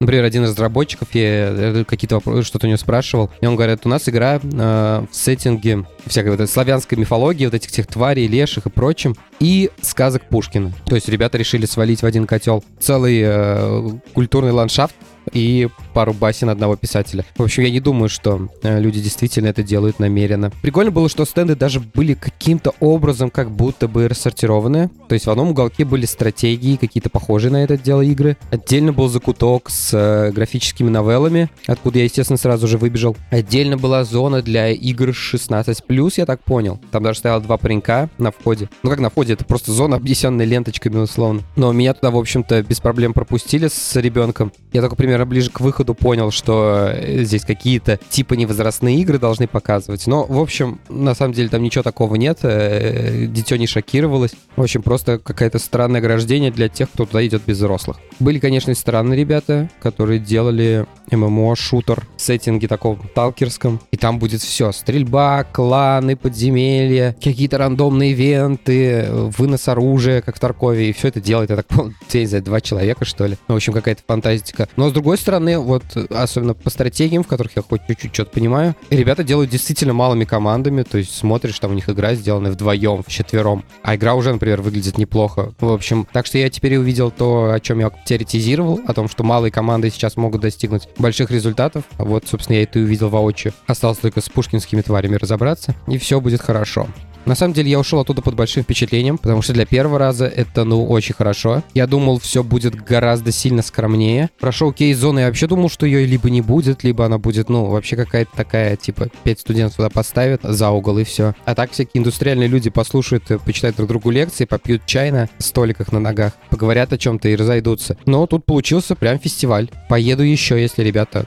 Например, 0.00 0.24
один 0.24 0.42
из 0.42 0.50
разработчиков, 0.50 1.14
я 1.14 1.84
какие-то 1.86 2.16
вопросы, 2.16 2.42
что-то 2.42 2.66
у 2.66 2.68
него 2.68 2.76
спрашивал, 2.76 3.30
и 3.40 3.46
он 3.46 3.54
говорит, 3.54 3.86
у 3.86 3.88
нас 3.88 4.08
игра 4.08 4.40
э, 4.42 5.06
в 5.08 5.14
сеттинге 5.14 5.86
всякой 6.06 6.30
вот 6.30 6.40
этой 6.40 6.48
славянской 6.48 6.98
мифологии, 6.98 7.44
вот 7.44 7.54
этих 7.54 7.70
всех 7.70 7.86
тварей, 7.86 8.26
леших 8.26 8.66
и 8.66 8.70
прочим, 8.70 9.14
и 9.38 9.70
сказок 9.80 10.28
Пушкина. 10.28 10.72
То 10.86 10.96
есть 10.96 11.08
ребята 11.08 11.38
решили 11.38 11.64
свалить 11.64 12.02
в 12.02 12.06
один 12.06 12.26
котел 12.26 12.64
целый 12.80 13.22
э, 13.24 13.90
культурный 14.12 14.50
ландшафт, 14.50 14.96
и 15.32 15.68
пару 15.94 16.12
басен 16.12 16.50
одного 16.50 16.76
писателя. 16.76 17.24
В 17.36 17.42
общем, 17.42 17.62
я 17.62 17.70
не 17.70 17.80
думаю, 17.80 18.08
что 18.08 18.48
э, 18.62 18.80
люди 18.80 19.00
действительно 19.00 19.48
это 19.48 19.62
делают 19.62 19.98
намеренно. 19.98 20.52
Прикольно 20.62 20.90
было, 20.90 21.08
что 21.08 21.24
стенды 21.24 21.56
даже 21.56 21.80
были 21.80 22.14
каким-то 22.14 22.74
образом 22.80 23.30
как 23.30 23.50
будто 23.50 23.88
бы 23.88 24.08
рассортированы. 24.08 24.90
То 25.08 25.14
есть 25.14 25.26
в 25.26 25.30
одном 25.30 25.50
уголке 25.50 25.84
были 25.84 26.06
стратегии, 26.06 26.76
какие-то 26.76 27.10
похожие 27.10 27.52
на 27.52 27.64
это 27.64 27.76
дело 27.76 28.02
игры. 28.02 28.36
Отдельно 28.50 28.92
был 28.92 29.08
закуток 29.08 29.70
с 29.70 29.92
э, 29.92 30.32
графическими 30.32 30.90
новеллами, 30.90 31.50
откуда 31.66 31.98
я, 31.98 32.04
естественно, 32.04 32.36
сразу 32.36 32.66
же 32.68 32.78
выбежал. 32.78 33.16
Отдельно 33.30 33.76
была 33.76 34.04
зона 34.04 34.42
для 34.42 34.70
игр 34.70 35.10
16+, 35.10 36.12
я 36.16 36.26
так 36.26 36.42
понял. 36.42 36.80
Там 36.90 37.02
даже 37.02 37.18
стояло 37.20 37.40
два 37.40 37.56
паренька 37.56 38.08
на 38.18 38.30
входе. 38.30 38.68
Ну 38.82 38.90
как 38.90 39.00
на 39.00 39.10
входе, 39.10 39.32
это 39.32 39.44
просто 39.44 39.72
зона, 39.72 39.96
обнесенная 39.96 40.46
ленточками, 40.46 40.98
условно. 40.98 41.42
Но 41.56 41.72
меня 41.72 41.94
туда, 41.94 42.10
в 42.10 42.16
общем-то, 42.16 42.62
без 42.62 42.80
проблем 42.80 43.12
пропустили 43.12 43.68
с 43.68 43.96
ребенком. 43.96 44.52
Я 44.72 44.82
только 44.82 44.96
примерно 44.96 45.15
примерно 45.16 45.30
ближе 45.30 45.50
к 45.50 45.60
выходу 45.60 45.94
понял, 45.94 46.30
что 46.30 46.90
э, 46.92 47.24
здесь 47.24 47.44
какие-то 47.44 47.98
типа 48.10 48.34
невозрастные 48.34 49.00
игры 49.00 49.18
должны 49.18 49.46
показывать. 49.46 50.06
Но, 50.06 50.24
в 50.24 50.38
общем, 50.38 50.78
на 50.88 51.14
самом 51.14 51.32
деле 51.32 51.48
там 51.48 51.62
ничего 51.62 51.82
такого 51.82 52.16
нет. 52.16 52.40
Э, 52.42 53.26
дитё 53.26 53.56
не 53.56 53.66
шокировалось. 53.66 54.32
В 54.56 54.62
общем, 54.62 54.82
просто 54.82 55.18
какое-то 55.18 55.58
странное 55.58 56.00
ограждение 56.00 56.50
для 56.50 56.68
тех, 56.68 56.90
кто 56.90 57.06
туда 57.06 57.26
идет 57.26 57.42
без 57.46 57.56
взрослых. 57.56 57.96
Были, 58.18 58.38
конечно, 58.38 58.74
странные 58.74 59.18
ребята, 59.18 59.70
которые 59.80 60.18
делали 60.18 60.86
ММО-шутер 61.10 62.06
в 62.16 62.20
сеттинге 62.20 62.68
таком 62.68 62.98
талкерском. 63.14 63.80
И 63.92 63.96
там 63.96 64.18
будет 64.18 64.42
все. 64.42 64.72
Стрельба, 64.72 65.44
кланы, 65.44 66.16
подземелья, 66.16 67.16
какие-то 67.22 67.58
рандомные 67.58 68.12
ивенты, 68.12 69.06
вынос 69.10 69.68
оружия, 69.68 70.20
как 70.20 70.36
в 70.36 70.40
Таркове. 70.40 70.90
И 70.90 70.92
все 70.92 71.08
это 71.08 71.20
делает, 71.20 71.50
я 71.50 71.56
так 71.56 71.66
понял, 71.66 71.92
я 72.12 72.20
не 72.20 72.40
два 72.40 72.60
человека, 72.60 73.04
что 73.04 73.26
ли. 73.26 73.36
Ну, 73.48 73.54
в 73.54 73.56
общем, 73.56 73.72
какая-то 73.72 74.02
фантастика. 74.06 74.68
Но, 74.76 74.90
с 74.90 74.92
другой 74.92 75.05
стороны, 75.14 75.58
вот, 75.58 75.84
особенно 76.10 76.54
по 76.54 76.70
стратегиям, 76.70 77.22
в 77.22 77.28
которых 77.28 77.54
я 77.56 77.62
хоть 77.62 77.82
чуть-чуть 77.86 78.12
что-то 78.12 78.32
понимаю, 78.32 78.74
ребята 78.90 79.22
делают 79.22 79.50
действительно 79.50 79.92
малыми 79.92 80.24
командами. 80.24 80.82
То 80.82 80.98
есть 80.98 81.14
смотришь, 81.14 81.58
там 81.58 81.70
у 81.70 81.74
них 81.74 81.88
игра 81.88 82.14
сделана 82.14 82.50
вдвоем, 82.50 83.02
вчетвером. 83.04 83.64
А 83.82 83.94
игра 83.94 84.14
уже, 84.14 84.32
например, 84.32 84.62
выглядит 84.62 84.98
неплохо. 84.98 85.54
В 85.60 85.70
общем, 85.70 86.08
так 86.12 86.26
что 86.26 86.38
я 86.38 86.50
теперь 86.50 86.76
увидел 86.76 87.10
то, 87.10 87.52
о 87.52 87.60
чем 87.60 87.78
я 87.78 87.90
теоретизировал, 88.04 88.80
о 88.86 88.94
том, 88.94 89.08
что 89.08 89.22
малые 89.22 89.52
команды 89.52 89.90
сейчас 89.90 90.16
могут 90.16 90.40
достигнуть 90.40 90.88
больших 90.98 91.30
результатов. 91.30 91.84
Вот, 91.98 92.26
собственно, 92.26 92.56
я 92.56 92.62
это 92.64 92.78
и 92.78 92.82
увидел 92.82 93.08
воочию. 93.08 93.52
Осталось 93.66 93.98
только 93.98 94.20
с 94.20 94.28
пушкинскими 94.28 94.82
тварями 94.82 95.16
разобраться, 95.16 95.74
и 95.86 95.98
все 95.98 96.20
будет 96.20 96.42
хорошо. 96.42 96.88
На 97.26 97.34
самом 97.34 97.54
деле 97.54 97.70
я 97.70 97.80
ушел 97.80 98.00
оттуда 98.00 98.22
под 98.22 98.36
большим 98.36 98.62
впечатлением, 98.62 99.18
потому 99.18 99.42
что 99.42 99.52
для 99.52 99.66
первого 99.66 99.98
раза 99.98 100.26
это, 100.26 100.64
ну, 100.64 100.86
очень 100.86 101.14
хорошо. 101.14 101.62
Я 101.74 101.88
думал, 101.88 102.20
все 102.20 102.44
будет 102.44 102.76
гораздо 102.76 103.32
сильно 103.32 103.62
скромнее. 103.62 104.30
Про 104.38 104.52
шоу-кейс-зоны 104.52 105.20
я 105.20 105.26
вообще 105.26 105.48
думал, 105.48 105.68
что 105.68 105.86
ее 105.86 106.06
либо 106.06 106.30
не 106.30 106.40
будет, 106.40 106.84
либо 106.84 107.04
она 107.04 107.18
будет, 107.18 107.48
ну, 107.48 107.64
вообще 107.66 107.96
какая-то 107.96 108.30
такая, 108.34 108.76
типа, 108.76 109.08
пять 109.24 109.40
студентов 109.40 109.76
туда 109.76 109.90
поставят 109.90 110.40
за 110.44 110.70
угол 110.70 110.98
и 110.98 111.04
все. 111.04 111.34
А 111.44 111.56
так 111.56 111.72
всякие 111.72 112.00
индустриальные 112.00 112.48
люди 112.48 112.70
послушают, 112.70 113.24
почитают 113.44 113.76
друг 113.76 113.88
другу 113.88 114.10
лекции, 114.10 114.44
попьют 114.44 114.86
чай 114.86 115.10
на 115.10 115.28
столиках 115.38 115.90
на 115.90 115.98
ногах, 115.98 116.32
поговорят 116.50 116.92
о 116.92 116.98
чем-то 116.98 117.28
и 117.28 117.34
разойдутся. 117.34 117.96
Но 118.06 118.26
тут 118.26 118.46
получился 118.46 118.94
прям 118.94 119.18
фестиваль. 119.18 119.68
Поеду 119.88 120.22
еще, 120.22 120.60
если 120.60 120.84
ребята 120.84 121.26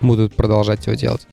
будут 0.00 0.34
продолжать 0.34 0.86
его 0.86 0.96
делать. 0.96 1.26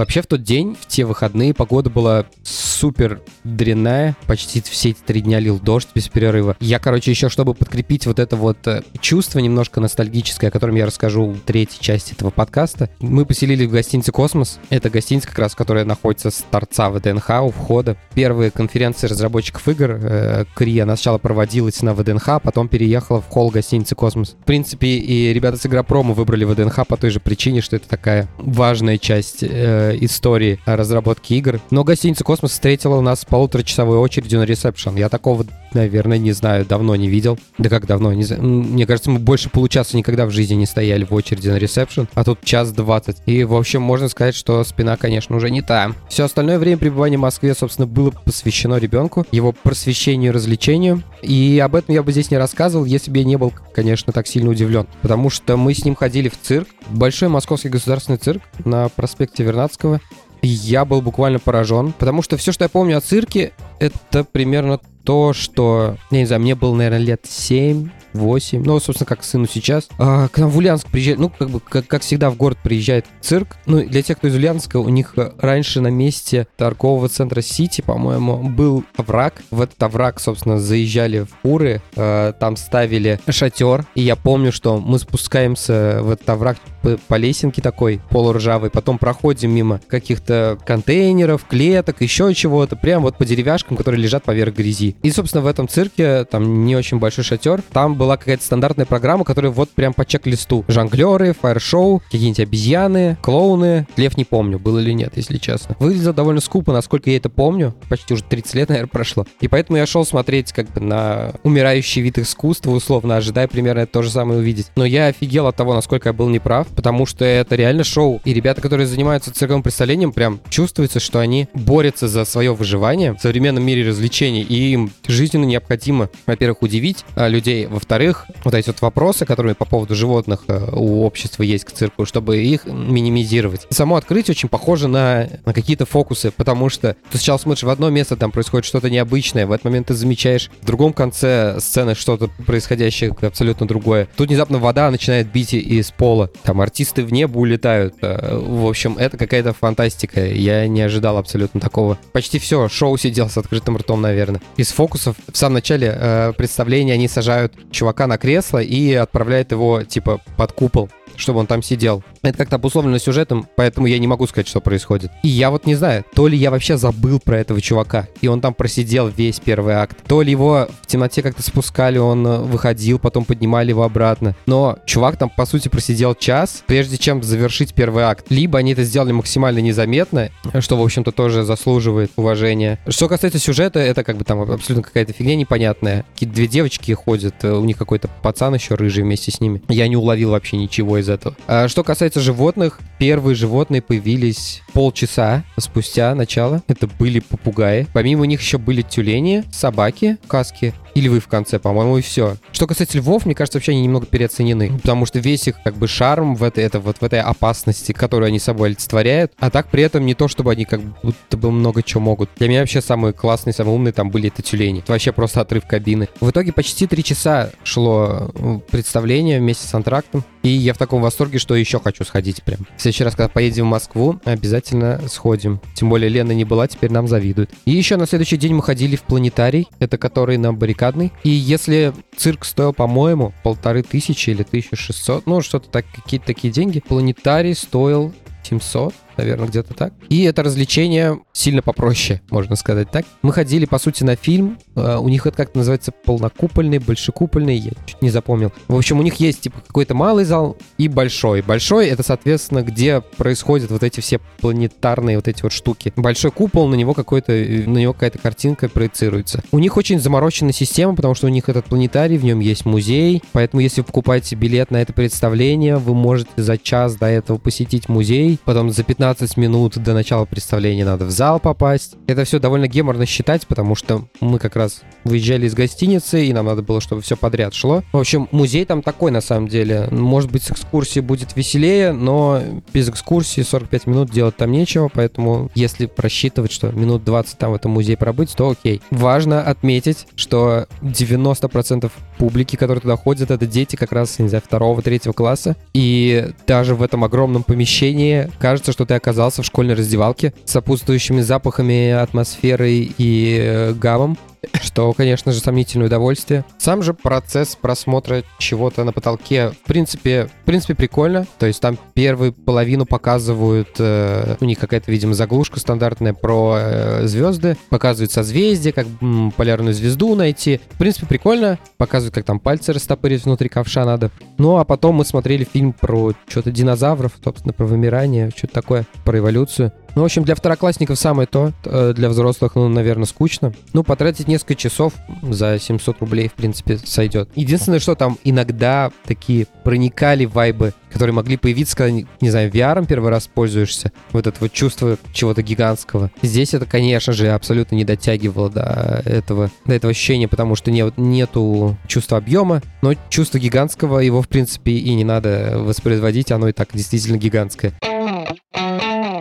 Вообще 0.00 0.22
в 0.22 0.26
тот 0.26 0.42
день, 0.42 0.78
в 0.80 0.86
те 0.86 1.04
выходные, 1.04 1.52
погода 1.52 1.90
была 1.90 2.24
супер 2.42 3.20
дрянная. 3.44 4.16
Почти 4.26 4.62
все 4.62 4.90
эти 4.90 5.00
три 5.00 5.20
дня 5.20 5.40
лил 5.40 5.60
дождь 5.60 5.88
без 5.94 6.08
перерыва. 6.08 6.56
Я, 6.58 6.78
короче, 6.78 7.10
еще 7.10 7.28
чтобы 7.28 7.52
подкрепить 7.52 8.06
вот 8.06 8.18
это 8.18 8.34
вот 8.34 8.66
э, 8.66 8.82
чувство 9.02 9.40
немножко 9.40 9.78
ностальгическое, 9.78 10.48
о 10.48 10.50
котором 10.50 10.76
я 10.76 10.86
расскажу 10.86 11.26
в 11.26 11.40
третьей 11.40 11.82
части 11.82 12.14
этого 12.14 12.30
подкаста, 12.30 12.88
мы 13.00 13.26
поселились 13.26 13.68
в 13.68 13.72
гостинице 13.72 14.10
«Космос». 14.10 14.58
Это 14.70 14.88
гостиница 14.88 15.28
как 15.28 15.38
раз, 15.38 15.54
которая 15.54 15.84
находится 15.84 16.30
с 16.30 16.46
торца 16.50 16.88
ВДНХ 16.88 17.28
у 17.42 17.50
входа. 17.50 17.98
Первые 18.14 18.50
конференции 18.50 19.06
разработчиков 19.06 19.68
игр 19.68 19.98
э, 20.00 20.44
КРИ, 20.54 20.78
она 20.78 20.96
сначала 20.96 21.18
проводилась 21.18 21.82
на 21.82 21.92
ВДНХ, 21.92 22.40
потом 22.42 22.68
переехала 22.68 23.20
в 23.20 23.28
холл 23.28 23.50
гостиницы 23.50 23.94
«Космос». 23.94 24.30
В 24.40 24.44
принципе, 24.46 24.88
и 24.96 25.34
ребята 25.34 25.58
с 25.58 25.66
Игропрома 25.66 26.14
выбрали 26.14 26.44
ВДНХ 26.44 26.86
по 26.86 26.96
той 26.96 27.10
же 27.10 27.20
причине, 27.20 27.60
что 27.60 27.76
это 27.76 27.86
такая 27.86 28.30
важная 28.38 28.96
часть 28.96 29.42
э, 29.42 29.89
истории 29.96 30.58
разработки 30.64 31.34
игр. 31.34 31.60
Но 31.70 31.84
гостиница 31.84 32.24
«Космос» 32.24 32.52
встретила 32.52 32.96
у 32.96 33.00
нас 33.00 33.24
полуторачасовой 33.24 33.98
очередью 33.98 34.40
на 34.40 34.44
ресепшн. 34.44 34.96
Я 34.96 35.08
такого, 35.08 35.44
наверное, 35.74 36.18
не 36.18 36.32
знаю, 36.32 36.64
давно 36.64 36.96
не 36.96 37.08
видел. 37.08 37.38
Да 37.58 37.68
как 37.68 37.86
давно? 37.86 38.12
Не 38.12 38.24
знаю. 38.24 38.42
Мне 38.42 38.86
кажется, 38.86 39.10
мы 39.10 39.18
больше 39.18 39.50
получаса 39.50 39.96
никогда 39.96 40.26
в 40.26 40.30
жизни 40.30 40.54
не 40.54 40.66
стояли 40.66 41.04
в 41.04 41.12
очереди 41.14 41.48
на 41.48 41.56
ресепшн, 41.56 42.08
а 42.14 42.24
тут 42.24 42.44
час 42.44 42.72
двадцать. 42.72 43.18
И, 43.26 43.44
в 43.44 43.54
общем, 43.54 43.82
можно 43.82 44.08
сказать, 44.08 44.34
что 44.34 44.62
спина, 44.64 44.96
конечно, 44.96 45.36
уже 45.36 45.50
не 45.50 45.62
та. 45.62 45.92
Все 46.08 46.24
остальное 46.24 46.58
время 46.58 46.78
пребывания 46.78 47.16
в 47.16 47.20
Москве, 47.20 47.54
собственно, 47.54 47.86
было 47.86 48.10
посвящено 48.10 48.76
ребенку, 48.76 49.26
его 49.32 49.52
просвещению 49.52 50.32
и 50.32 50.34
развлечению. 50.34 51.02
И 51.22 51.60
об 51.62 51.74
этом 51.74 51.94
я 51.94 52.02
бы 52.02 52.12
здесь 52.12 52.30
не 52.30 52.38
рассказывал, 52.38 52.84
если 52.84 53.10
бы 53.10 53.18
я 53.18 53.24
не 53.24 53.36
был, 53.36 53.52
конечно, 53.74 54.12
так 54.12 54.26
сильно 54.26 54.50
удивлен. 54.50 54.86
Потому 55.02 55.30
что 55.30 55.56
мы 55.56 55.74
с 55.74 55.84
ним 55.84 55.94
ходили 55.94 56.28
в 56.28 56.40
цирк, 56.40 56.68
большой 56.88 57.28
московский 57.28 57.68
государственный 57.68 58.18
цирк 58.18 58.42
на 58.64 58.88
проспекте 58.88 59.44
Вернадского. 59.44 60.00
Я 60.42 60.86
был 60.86 61.02
буквально 61.02 61.38
поражен, 61.38 61.92
потому 61.92 62.22
что 62.22 62.38
все, 62.38 62.50
что 62.52 62.64
я 62.64 62.70
помню 62.70 62.96
о 62.96 63.00
цирке, 63.02 63.52
это 63.78 64.24
примерно 64.24 64.80
то, 65.10 65.32
что, 65.32 65.96
я 66.12 66.18
не 66.18 66.24
знаю, 66.24 66.40
мне 66.40 66.54
было, 66.54 66.72
наверное, 66.72 67.00
лет 67.00 67.22
7, 67.28 67.88
8. 68.12 68.62
Ну, 68.64 68.80
собственно, 68.80 69.06
как 69.06 69.24
сыну 69.24 69.46
сейчас. 69.46 69.88
А, 69.98 70.28
к 70.28 70.38
нам 70.38 70.50
в 70.50 70.56
Ульяновск 70.56 70.88
приезжает, 70.88 71.18
ну, 71.18 71.30
как 71.30 71.50
бы, 71.50 71.60
как, 71.60 71.86
как 71.86 72.02
всегда 72.02 72.30
в 72.30 72.36
город 72.36 72.58
приезжает 72.62 73.06
цирк. 73.20 73.56
Ну, 73.66 73.86
для 73.86 74.02
тех, 74.02 74.18
кто 74.18 74.28
из 74.28 74.34
Ульяновска, 74.34 74.78
у 74.78 74.88
них 74.88 75.14
раньше 75.38 75.80
на 75.80 75.88
месте 75.88 76.46
торгового 76.56 77.08
центра 77.08 77.40
Сити, 77.40 77.80
по-моему, 77.80 78.42
был 78.48 78.84
овраг. 78.96 79.42
В 79.50 79.60
этот 79.60 79.82
овраг, 79.82 80.20
собственно, 80.20 80.58
заезжали 80.58 81.20
в 81.20 81.28
фуры, 81.42 81.82
э, 81.96 82.32
там 82.38 82.56
ставили 82.56 83.20
шатер. 83.28 83.84
И 83.94 84.02
я 84.02 84.16
помню, 84.16 84.52
что 84.52 84.78
мы 84.78 84.98
спускаемся 84.98 86.00
в 86.02 86.10
этот 86.10 86.28
овраг 86.28 86.58
по, 86.82 86.96
по 87.08 87.14
лесенке 87.16 87.62
такой, 87.62 88.00
полуржавой, 88.10 88.70
потом 88.70 88.98
проходим 88.98 89.50
мимо 89.50 89.80
каких-то 89.88 90.58
контейнеров, 90.64 91.44
клеток, 91.44 92.00
еще 92.00 92.32
чего-то, 92.34 92.76
прям 92.76 93.02
вот 93.02 93.16
по 93.16 93.24
деревяшкам, 93.24 93.76
которые 93.76 94.02
лежат 94.02 94.24
поверх 94.24 94.54
грязи. 94.54 94.96
И, 95.02 95.10
собственно, 95.10 95.42
в 95.42 95.46
этом 95.46 95.68
цирке, 95.68 96.24
там 96.24 96.64
не 96.64 96.76
очень 96.76 96.98
большой 96.98 97.24
шатер, 97.24 97.62
там 97.72 97.94
была 97.94 98.16
какая-то 98.16 98.44
стандартная 98.44 98.86
программа, 98.86 99.24
которая 99.24 99.50
вот 99.50 99.70
прям 99.70 99.94
по 99.94 100.04
чек-листу. 100.04 100.64
Жонглеры, 100.68 101.32
фаер-шоу, 101.32 102.02
какие-нибудь 102.10 102.40
обезьяны, 102.40 103.16
клоуны. 103.22 103.86
Лев 103.96 104.16
не 104.16 104.24
помню, 104.24 104.58
был 104.58 104.78
или 104.78 104.92
нет, 104.92 105.12
если 105.16 105.38
честно. 105.38 105.76
Выглядело 105.78 106.12
довольно 106.12 106.40
скупо, 106.40 106.72
насколько 106.72 107.10
я 107.10 107.16
это 107.16 107.30
помню. 107.30 107.74
Почти 107.88 108.14
уже 108.14 108.24
30 108.24 108.54
лет, 108.54 108.68
наверное, 108.70 108.88
прошло. 108.88 109.26
И 109.40 109.48
поэтому 109.48 109.78
я 109.78 109.86
шел 109.86 110.04
смотреть 110.04 110.52
как 110.52 110.70
бы 110.72 110.80
на 110.80 111.32
умирающий 111.42 112.02
вид 112.02 112.18
искусства, 112.18 112.72
условно, 112.72 113.16
ожидая 113.16 113.48
примерно 113.48 113.86
то 113.86 114.02
же 114.02 114.10
самое 114.10 114.40
увидеть. 114.40 114.70
Но 114.76 114.84
я 114.84 115.06
офигел 115.06 115.46
от 115.46 115.56
того, 115.56 115.74
насколько 115.74 116.10
я 116.10 116.12
был 116.12 116.28
неправ, 116.28 116.66
потому 116.68 117.06
что 117.06 117.24
это 117.24 117.54
реально 117.54 117.84
шоу. 117.84 118.20
И 118.24 118.34
ребята, 118.34 118.60
которые 118.60 118.86
занимаются 118.86 119.32
цирковым 119.32 119.62
представлением, 119.62 120.12
прям 120.12 120.40
чувствуется, 120.48 121.00
что 121.00 121.18
они 121.18 121.48
борются 121.54 122.08
за 122.08 122.24
свое 122.24 122.54
выживание 122.54 123.12
в 123.12 123.20
современном 123.20 123.64
мире 123.64 123.88
развлечений, 123.88 124.42
и 124.42 124.76
им 124.80 124.90
жизненно 125.06 125.44
необходимо, 125.44 126.08
во-первых, 126.26 126.62
удивить 126.62 127.04
а, 127.14 127.28
людей, 127.28 127.66
во-вторых, 127.66 128.26
вот 128.44 128.54
эти 128.54 128.68
вот 128.68 128.80
вопросы, 128.82 129.24
которые 129.26 129.54
по 129.54 129.64
поводу 129.64 129.94
животных 129.94 130.44
э, 130.48 130.70
у 130.72 131.02
общества 131.04 131.42
есть 131.42 131.64
к 131.64 131.72
цирку, 131.72 132.06
чтобы 132.06 132.38
их 132.38 132.66
минимизировать. 132.66 133.66
Само 133.70 133.96
открытие 133.96 134.32
очень 134.32 134.48
похоже 134.48 134.88
на, 134.88 135.28
на 135.44 135.52
какие-то 135.52 135.86
фокусы, 135.86 136.30
потому 136.30 136.68
что 136.68 136.96
ты 137.10 137.18
сначала 137.18 137.38
смотришь 137.38 137.64
в 137.64 137.68
одно 137.68 137.90
место, 137.90 138.16
там 138.16 138.30
происходит 138.30 138.66
что-то 138.66 138.90
необычное, 138.90 139.46
в 139.46 139.52
этот 139.52 139.64
момент 139.64 139.88
ты 139.88 139.94
замечаешь 139.94 140.50
в 140.60 140.66
другом 140.66 140.92
конце 140.92 141.58
сцены 141.60 141.94
что-то 141.94 142.30
происходящее 142.46 143.14
абсолютно 143.20 143.66
другое. 143.66 144.08
Тут 144.16 144.28
внезапно 144.28 144.58
вода 144.58 144.90
начинает 144.90 145.30
бить 145.30 145.54
из 145.54 145.90
пола, 145.90 146.30
там 146.42 146.60
артисты 146.60 147.04
в 147.04 147.12
небо 147.12 147.38
улетают. 147.38 147.94
Э, 148.02 148.36
в 148.36 148.66
общем, 148.66 148.96
это 148.98 149.16
какая-то 149.16 149.52
фантастика. 149.52 150.24
Я 150.26 150.66
не 150.66 150.80
ожидал 150.82 151.16
абсолютно 151.18 151.60
такого. 151.60 151.98
Почти 152.12 152.38
все, 152.38 152.68
шоу 152.68 152.96
сидел 152.96 153.28
с 153.28 153.36
открытым 153.36 153.76
ртом, 153.76 154.00
наверное. 154.00 154.40
Из 154.70 154.74
фокусов. 154.74 155.16
В 155.26 155.36
самом 155.36 155.54
начале 155.54 155.92
э, 155.92 156.32
представления 156.36 156.92
они 156.92 157.08
сажают 157.08 157.52
чувака 157.72 158.06
на 158.06 158.18
кресло 158.18 158.58
и 158.58 158.94
отправляют 158.94 159.50
его, 159.50 159.82
типа, 159.82 160.20
под 160.36 160.52
купол 160.52 160.88
чтобы 161.20 161.40
он 161.40 161.46
там 161.46 161.62
сидел. 161.62 162.02
Это 162.22 162.38
как-то 162.38 162.56
обусловлено 162.56 162.98
сюжетом, 162.98 163.46
поэтому 163.56 163.86
я 163.86 163.98
не 163.98 164.06
могу 164.06 164.26
сказать, 164.26 164.48
что 164.48 164.60
происходит. 164.60 165.10
И 165.22 165.28
я 165.28 165.50
вот 165.50 165.66
не 165.66 165.74
знаю, 165.74 166.04
то 166.14 166.26
ли 166.26 166.36
я 166.36 166.50
вообще 166.50 166.76
забыл 166.76 167.20
про 167.20 167.38
этого 167.38 167.60
чувака, 167.60 168.08
и 168.20 168.28
он 168.28 168.40
там 168.40 168.54
просидел 168.54 169.08
весь 169.08 169.40
первый 169.40 169.74
акт, 169.74 169.98
то 170.06 170.22
ли 170.22 170.30
его 170.30 170.68
в 170.82 170.86
темноте 170.86 171.22
как-то 171.22 171.42
спускали, 171.42 171.98
он 171.98 172.26
э, 172.26 172.38
выходил, 172.38 172.98
потом 172.98 173.24
поднимали 173.24 173.70
его 173.70 173.82
обратно. 173.82 174.34
Но 174.46 174.78
чувак 174.86 175.16
там, 175.16 175.30
по 175.30 175.46
сути, 175.46 175.68
просидел 175.68 176.14
час, 176.14 176.62
прежде 176.66 176.96
чем 176.96 177.22
завершить 177.22 177.74
первый 177.74 178.04
акт. 178.04 178.26
Либо 178.30 178.58
они 178.58 178.72
это 178.72 178.84
сделали 178.84 179.12
максимально 179.12 179.58
незаметно, 179.58 180.30
что, 180.60 180.76
в 180.76 180.82
общем-то, 180.82 181.12
тоже 181.12 181.42
заслуживает 181.44 182.12
уважения. 182.16 182.78
Что 182.88 183.08
касается 183.08 183.38
сюжета, 183.38 183.80
это 183.80 184.04
как 184.04 184.16
бы 184.16 184.24
там 184.24 184.40
абсолютно 184.40 184.82
какая-то 184.82 185.12
фигня 185.12 185.36
непонятная. 185.36 186.04
Какие-то 186.14 186.34
две 186.34 186.46
девочки 186.46 186.92
ходят, 186.92 187.34
э, 187.42 187.52
у 187.52 187.64
них 187.64 187.76
какой-то 187.76 188.08
пацан 188.22 188.54
еще 188.54 188.74
рыжий 188.74 189.02
вместе 189.02 189.30
с 189.30 189.40
ними. 189.40 189.62
Я 189.68 189.88
не 189.88 189.96
уловил 189.96 190.30
вообще 190.30 190.56
ничего 190.56 190.98
из 190.98 191.08
этого. 191.10 191.36
А 191.46 191.68
что 191.68 191.84
касается 191.84 192.20
животных, 192.20 192.80
первые 192.98 193.34
животные 193.34 193.82
появились 193.82 194.62
полчаса 194.72 195.44
спустя 195.58 196.14
начала. 196.14 196.62
Это 196.68 196.86
были 196.86 197.20
попугаи. 197.20 197.86
Помимо 197.92 198.26
них 198.26 198.40
еще 198.40 198.58
были 198.58 198.82
тюлени, 198.82 199.44
собаки, 199.52 200.18
каски 200.26 200.74
и 200.94 201.00
львы 201.00 201.20
в 201.20 201.28
конце, 201.28 201.58
по-моему, 201.58 201.98
и 201.98 202.02
все. 202.02 202.36
Что 202.52 202.66
касается 202.66 202.98
львов, 202.98 203.26
мне 203.26 203.34
кажется, 203.34 203.58
вообще 203.58 203.72
они 203.72 203.82
немного 203.82 204.06
переоценены. 204.06 204.78
Потому 204.78 205.06
что 205.06 205.18
весь 205.18 205.48
их 205.48 205.62
как 205.62 205.74
бы 205.74 205.88
шарм 205.88 206.34
в 206.34 206.42
этой, 206.42 206.64
это, 206.64 206.80
вот 206.80 206.98
в 206.98 207.04
этой 207.04 207.20
опасности, 207.20 207.92
которую 207.92 208.28
они 208.28 208.38
собой 208.38 208.68
олицетворяют. 208.68 209.32
А 209.38 209.50
так 209.50 209.68
при 209.68 209.82
этом 209.82 210.06
не 210.06 210.14
то, 210.14 210.28
чтобы 210.28 210.52
они 210.52 210.64
как 210.64 210.80
будто 211.02 211.36
бы 211.36 211.50
много 211.50 211.82
чего 211.82 212.00
могут. 212.00 212.30
Для 212.36 212.48
меня 212.48 212.60
вообще 212.60 212.80
самые 212.80 213.12
классные, 213.12 213.54
самые 213.54 213.74
умные 213.74 213.92
там 213.92 214.10
были 214.10 214.28
это 214.28 214.42
тюлени. 214.42 214.80
Это 214.80 214.92
вообще 214.92 215.12
просто 215.12 215.40
отрыв 215.40 215.66
кабины. 215.66 216.08
В 216.20 216.30
итоге 216.30 216.52
почти 216.52 216.86
три 216.86 217.04
часа 217.04 217.50
шло 217.62 218.30
э, 218.34 218.58
представление 218.70 219.38
вместе 219.38 219.66
с 219.66 219.74
антрактом. 219.74 220.24
И 220.42 220.48
я 220.48 220.72
в 220.72 220.78
таком 220.78 221.02
восторге, 221.02 221.38
что 221.38 221.54
еще 221.54 221.80
хочу 221.80 222.04
сходить 222.04 222.42
прям. 222.42 222.60
В 222.76 222.80
следующий 222.80 223.04
раз, 223.04 223.14
когда 223.14 223.28
поедем 223.28 223.66
в 223.66 223.70
Москву, 223.70 224.18
обязательно 224.24 225.00
сходим. 225.08 225.60
Тем 225.74 225.90
более 225.90 226.08
Лена 226.08 226.32
не 226.32 226.44
была, 226.44 226.66
теперь 226.66 226.90
нам 226.90 227.08
завидует. 227.08 227.50
И 227.66 227.72
еще 227.72 227.96
на 227.96 228.06
следующий 228.06 228.36
день 228.36 228.54
мы 228.54 228.62
ходили 228.62 228.96
в 228.96 229.02
планетарий. 229.02 229.68
Это 229.78 229.98
который 229.98 230.38
на 230.38 230.52
баррикадный. 230.80 231.12
И 231.22 231.30
если 231.30 231.92
цирк 232.16 232.44
стоил, 232.44 232.72
по-моему, 232.72 233.32
полторы 233.42 233.82
тысячи 233.82 234.30
или 234.30 234.42
1600, 234.42 235.26
ну 235.26 235.40
что-то 235.40 235.68
так, 235.68 235.84
какие-то 235.94 236.26
такие 236.26 236.52
деньги, 236.52 236.80
планетарий 236.80 237.54
стоил 237.54 238.12
700 238.44 238.94
наверное, 239.20 239.48
где-то 239.48 239.74
так. 239.74 239.92
И 240.08 240.22
это 240.22 240.42
развлечение 240.42 241.20
сильно 241.32 241.62
попроще, 241.62 242.20
можно 242.30 242.56
сказать 242.56 242.90
так. 242.90 243.04
Мы 243.22 243.32
ходили, 243.32 243.66
по 243.66 243.78
сути, 243.78 244.02
на 244.02 244.16
фильм. 244.16 244.58
Э, 244.76 244.96
у 244.96 245.08
них 245.08 245.26
это 245.26 245.36
как-то 245.36 245.58
называется 245.58 245.92
полнокупольный, 245.92 246.78
большекупольный, 246.78 247.56
я 247.56 247.72
чуть 247.86 248.02
не 248.02 248.10
запомнил. 248.10 248.52
В 248.68 248.76
общем, 248.76 248.98
у 248.98 249.02
них 249.02 249.16
есть 249.16 249.40
типа 249.40 249.60
какой-то 249.66 249.94
малый 249.94 250.24
зал 250.24 250.56
и 250.78 250.88
большой. 250.88 251.42
Большой— 251.42 251.86
это, 251.88 252.02
соответственно, 252.02 252.62
где 252.62 253.00
происходят 253.00 253.70
вот 253.70 253.82
эти 253.82 254.00
все 254.00 254.20
планетарные 254.40 255.16
вот 255.16 255.28
эти 255.28 255.42
вот 255.42 255.52
штуки. 255.52 255.92
Большой 255.96 256.30
купол, 256.30 256.68
на 256.68 256.74
него 256.74 256.94
какой-то, 256.94 257.32
на 257.32 257.78
него 257.78 257.92
какая-то 257.92 258.18
картинка 258.18 258.68
проецируется. 258.68 259.42
У 259.52 259.58
них 259.58 259.76
очень 259.76 260.00
замороченная 260.00 260.52
система, 260.52 260.94
потому 260.94 261.14
что 261.14 261.26
у 261.26 261.30
них 261.30 261.48
этот 261.48 261.66
планетарий, 261.66 262.16
в 262.16 262.24
нем 262.24 262.40
есть 262.40 262.64
музей, 262.64 263.22
поэтому 263.32 263.60
если 263.60 263.82
вы 263.82 263.86
покупаете 263.86 264.36
билет 264.36 264.70
на 264.70 264.78
это 264.78 264.92
представление, 264.92 265.76
вы 265.76 265.94
можете 265.94 266.30
за 266.36 266.56
час 266.58 266.96
до 266.96 267.06
этого 267.06 267.38
посетить 267.38 267.88
музей, 267.88 268.38
потом 268.44 268.70
за 268.70 268.82
15 268.82 269.09
15 269.10 269.36
минут 269.38 269.76
до 269.76 269.92
начала 269.92 270.24
представления 270.24 270.84
надо 270.84 271.04
в 271.04 271.10
зал 271.10 271.40
попасть. 271.40 271.96
Это 272.06 272.22
все 272.22 272.38
довольно 272.38 272.68
геморно 272.68 273.06
считать, 273.06 273.44
потому 273.44 273.74
что 273.74 274.04
мы 274.20 274.38
как 274.38 274.54
раз 274.54 274.82
выезжали 275.04 275.46
из 275.46 275.54
гостиницы, 275.54 276.24
и 276.24 276.32
нам 276.32 276.46
надо 276.46 276.62
было, 276.62 276.80
чтобы 276.80 277.02
все 277.02 277.16
подряд 277.16 277.54
шло. 277.54 277.82
В 277.92 277.98
общем, 277.98 278.28
музей 278.30 278.64
там 278.64 278.82
такой 278.82 279.10
на 279.10 279.20
самом 279.20 279.48
деле. 279.48 279.88
Может 279.90 280.30
быть, 280.30 280.42
с 280.42 280.50
экскурсией 280.50 281.04
будет 281.04 281.36
веселее, 281.36 281.92
но 281.92 282.40
без 282.72 282.88
экскурсии 282.88 283.42
45 283.42 283.86
минут 283.86 284.10
делать 284.10 284.36
там 284.36 284.52
нечего, 284.52 284.90
поэтому 284.92 285.50
если 285.54 285.86
просчитывать, 285.86 286.52
что 286.52 286.70
минут 286.70 287.04
20 287.04 287.38
там 287.38 287.52
в 287.52 287.54
этом 287.54 287.72
музее 287.72 287.96
пробыть, 287.96 288.34
то 288.34 288.50
окей. 288.50 288.80
Важно 288.90 289.42
отметить, 289.42 290.06
что 290.16 290.66
90% 290.82 291.90
публики, 292.18 292.56
которые 292.56 292.80
туда 292.80 292.96
ходят, 292.96 293.30
это 293.30 293.46
дети 293.46 293.76
как 293.76 293.92
раз, 293.92 294.18
не 294.18 294.28
знаю, 294.28 294.42
второго, 294.46 294.82
третьего 294.82 295.12
класса. 295.12 295.56
И 295.72 296.30
даже 296.46 296.74
в 296.74 296.82
этом 296.82 297.04
огромном 297.04 297.42
помещении 297.42 298.30
кажется, 298.38 298.72
что 298.72 298.84
ты 298.84 298.94
оказался 298.94 299.42
в 299.42 299.46
школьной 299.46 299.74
раздевалке 299.74 300.34
с 300.44 300.52
сопутствующими 300.52 301.22
запахами, 301.22 301.90
атмосферой 301.90 302.92
и 302.98 303.38
э, 303.40 303.72
гамом 303.72 304.18
что, 304.62 304.92
конечно 304.92 305.32
же, 305.32 305.40
сомнительное 305.40 305.86
удовольствие. 305.86 306.44
Сам 306.58 306.82
же 306.82 306.94
процесс 306.94 307.56
просмотра 307.56 308.22
чего-то 308.38 308.84
на 308.84 308.92
потолке, 308.92 309.50
в 309.50 309.66
принципе, 309.66 310.30
в 310.42 310.46
принципе, 310.46 310.74
прикольно. 310.74 311.26
То 311.38 311.46
есть 311.46 311.60
там 311.60 311.78
первую 311.94 312.32
половину 312.32 312.86
показывают, 312.86 313.76
э, 313.78 314.36
у 314.40 314.44
них 314.44 314.58
какая-то, 314.58 314.90
видимо, 314.90 315.14
заглушка 315.14 315.60
стандартная 315.60 316.14
про 316.14 316.56
э, 316.58 317.06
звезды, 317.06 317.56
показывают 317.68 318.12
созвездие, 318.12 318.72
как 318.72 318.86
м, 319.00 319.32
полярную 319.32 319.74
звезду 319.74 320.14
найти. 320.14 320.60
В 320.70 320.78
принципе, 320.78 321.06
прикольно. 321.06 321.58
Показывают, 321.76 322.14
как 322.14 322.24
там 322.24 322.40
пальцы 322.40 322.72
растопырить 322.72 323.24
внутри 323.24 323.48
ковша 323.48 323.84
надо. 323.84 324.10
Ну, 324.38 324.56
а 324.58 324.64
потом 324.64 324.96
мы 324.96 325.04
смотрели 325.04 325.44
фильм 325.44 325.72
про 325.72 326.12
что-то 326.28 326.50
динозавров, 326.50 327.12
собственно, 327.22 327.52
про 327.52 327.66
вымирание, 327.66 328.30
что-то 328.36 328.54
такое, 328.54 328.86
про 329.04 329.18
эволюцию. 329.18 329.72
Ну, 329.94 330.02
в 330.02 330.04
общем, 330.04 330.24
для 330.24 330.34
второклассников 330.34 330.98
самое 330.98 331.26
то, 331.26 331.52
э, 331.64 331.92
для 331.94 332.08
взрослых, 332.08 332.54
ну, 332.54 332.68
наверное, 332.68 333.06
скучно. 333.06 333.52
Ну, 333.72 333.82
потратить 333.82 334.28
несколько 334.28 334.54
часов 334.54 334.94
за 335.22 335.58
700 335.58 336.00
рублей, 336.00 336.28
в 336.28 336.34
принципе, 336.34 336.78
сойдет. 336.78 337.28
Единственное, 337.34 337.80
что 337.80 337.94
там 337.94 338.18
иногда 338.24 338.90
такие 339.04 339.46
проникали 339.64 340.24
вайбы, 340.24 340.74
которые 340.92 341.14
могли 341.14 341.36
появиться, 341.36 341.76
когда, 341.76 342.06
не 342.20 342.30
знаю, 342.30 342.50
VR 342.50 342.84
первый 342.86 343.10
раз 343.10 343.26
пользуешься, 343.26 343.92
вот 344.12 344.26
это 344.26 344.36
вот 344.40 344.52
чувство 344.52 344.96
чего-то 345.12 345.42
гигантского. 345.42 346.10
Здесь 346.22 346.54
это, 346.54 346.66
конечно 346.66 347.12
же, 347.12 347.28
абсолютно 347.28 347.76
не 347.76 347.84
дотягивало 347.84 348.50
до 348.50 349.02
этого, 349.04 349.50
до 349.66 349.74
этого 349.74 349.90
ощущения, 349.90 350.28
потому 350.28 350.54
что 350.56 350.70
не, 350.70 350.90
нету 350.96 351.76
чувства 351.86 352.18
объема, 352.18 352.62
но 352.82 352.94
чувство 353.08 353.38
гигантского 353.38 354.00
его, 354.00 354.22
в 354.22 354.28
принципе, 354.28 354.72
и 354.72 354.94
не 354.94 355.04
надо 355.04 355.54
воспроизводить, 355.56 356.32
оно 356.32 356.48
и 356.48 356.52
так 356.52 356.68
действительно 356.72 357.16
гигантское. 357.16 357.72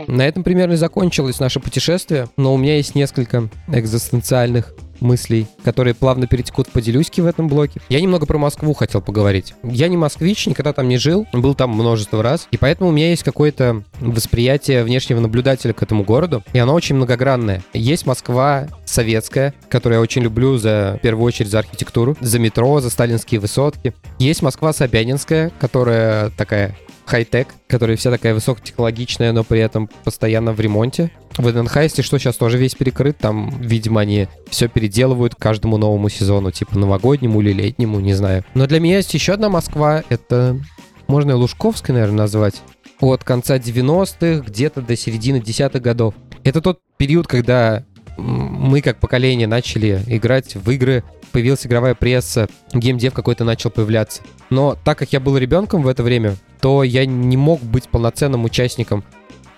На 0.10 0.28
этом 0.28 0.44
примерно 0.44 0.74
и 0.74 0.78
закончилось 0.78 1.39
наше 1.39 1.60
путешествие, 1.60 2.28
но 2.36 2.54
у 2.54 2.58
меня 2.58 2.78
есть 2.78 2.96
несколько 2.96 3.48
экзистенциальных 3.72 4.74
мыслей, 5.00 5.48
которые 5.63 5.94
плавно 5.94 6.25
перетекут 6.28 6.68
в 6.68 6.72
поделюськи 6.72 7.22
в 7.22 7.28
этом 7.28 7.48
блоке. 7.48 7.80
Я 7.89 8.01
немного 8.01 8.25
про 8.25 8.38
Москву 8.38 8.74
хотел 8.74 9.01
поговорить. 9.01 9.54
Я 9.63 9.88
не 9.88 9.98
москвич, 9.98 10.48
никогда 10.48 10.74
там 10.74 10.89
не 10.89 10.98
жил, 10.98 11.28
был 11.32 11.54
там 11.54 11.70
множество 11.70 12.24
раз, 12.24 12.48
и 12.51 12.58
поэтому 12.58 12.89
у 12.89 12.92
меня 12.92 13.12
есть 13.12 13.24
какое-то 13.24 13.84
восприятие 14.00 14.84
внешнего 14.84 15.20
наблюдателя 15.20 15.74
к 15.74 15.84
этому 15.84 16.04
городу, 16.04 16.44
и 16.54 16.60
оно 16.60 16.74
очень 16.74 16.96
многогранное. 16.96 17.63
Есть 17.74 18.08
Москва 18.08 18.68
советская, 18.86 19.54
которую 19.70 19.98
я 19.98 20.01
очень 20.01 20.24
люблю 20.24 20.58
за, 20.58 20.98
в 21.00 21.04
первую 21.04 21.25
очередь, 21.25 21.51
за 21.51 21.60
архитектуру, 21.60 22.18
за 22.20 22.39
метро, 22.39 22.82
за 22.82 22.89
сталинские 22.89 23.39
высотки. 23.39 23.94
Есть 24.18 24.42
Москва 24.42 24.74
Собянинская, 24.74 25.51
которая 25.60 26.32
такая 26.32 26.75
хай-тек, 27.10 27.48
которая 27.68 27.98
вся 27.98 28.12
такая 28.12 28.34
высокотехнологичная, 28.34 29.34
но 29.34 29.44
при 29.44 29.60
этом 29.60 29.89
постоянно 30.04 30.54
в 30.54 30.60
ремонте. 30.60 31.12
В 31.38 31.51
ННХ, 31.51 31.78
если 31.78 32.01
что, 32.01 32.20
сейчас 32.20 32.36
тоже 32.36 32.58
весь 32.58 32.75
перекрыт, 32.75 33.18
там, 33.18 33.50
видимо, 33.60 34.01
они 34.01 34.28
все 34.50 34.68
переделывают 34.68 35.36
к 35.36 35.39
каждому 35.39 35.78
новому 35.78 36.10
сезону, 36.10 36.51
типа 36.51 36.78
новогоднему 36.78 37.42
или 37.42 37.51
летнему, 37.51 38.00
не 38.00 38.13
знаю. 38.13 38.46
Но 38.54 38.68
для 38.68 38.80
меня 38.80 38.98
есть 38.98 39.13
еще 39.13 39.34
одна 39.34 39.50
Москва, 39.50 40.04
это 40.10 40.60
можно 41.08 41.32
и 41.32 41.34
Лужковской, 41.34 41.94
наверное, 41.94 42.20
назвать. 42.20 42.62
От 43.00 43.24
конца 43.24 43.58
90-х 43.58 44.44
где-то 44.46 44.82
до 44.82 44.96
середины 44.96 45.39
десятых 45.39 45.82
годов. 45.82 46.13
Это 46.44 46.62
тот 46.62 46.80
период, 46.98 47.28
когда 47.28 47.86
мы 48.20 48.82
как 48.82 49.00
поколение 49.00 49.48
начали 49.48 50.02
играть 50.08 50.56
в 50.56 50.70
игры, 50.72 51.04
появилась 51.32 51.66
игровая 51.66 51.96
пресса, 51.96 52.48
геймдев 52.74 53.14
какой-то 53.14 53.44
начал 53.44 53.70
появляться. 53.70 54.22
Но 54.50 54.78
так 54.84 54.98
как 54.98 55.14
я 55.14 55.20
был 55.20 55.38
ребенком 55.38 55.84
в 55.84 55.88
это 55.88 56.04
время, 56.04 56.36
то 56.62 56.84
я 56.84 57.06
не 57.06 57.38
мог 57.38 57.62
быть 57.62 57.88
полноценным 57.90 58.46
участником 58.46 59.04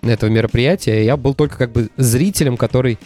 этого 0.02 0.30
мероприятия. 0.30 1.06
Я 1.06 1.18
был 1.18 1.34
только 1.34 1.58
как 1.58 1.72
бы 1.72 1.90
зрителем, 1.98 2.58
который 2.58 3.00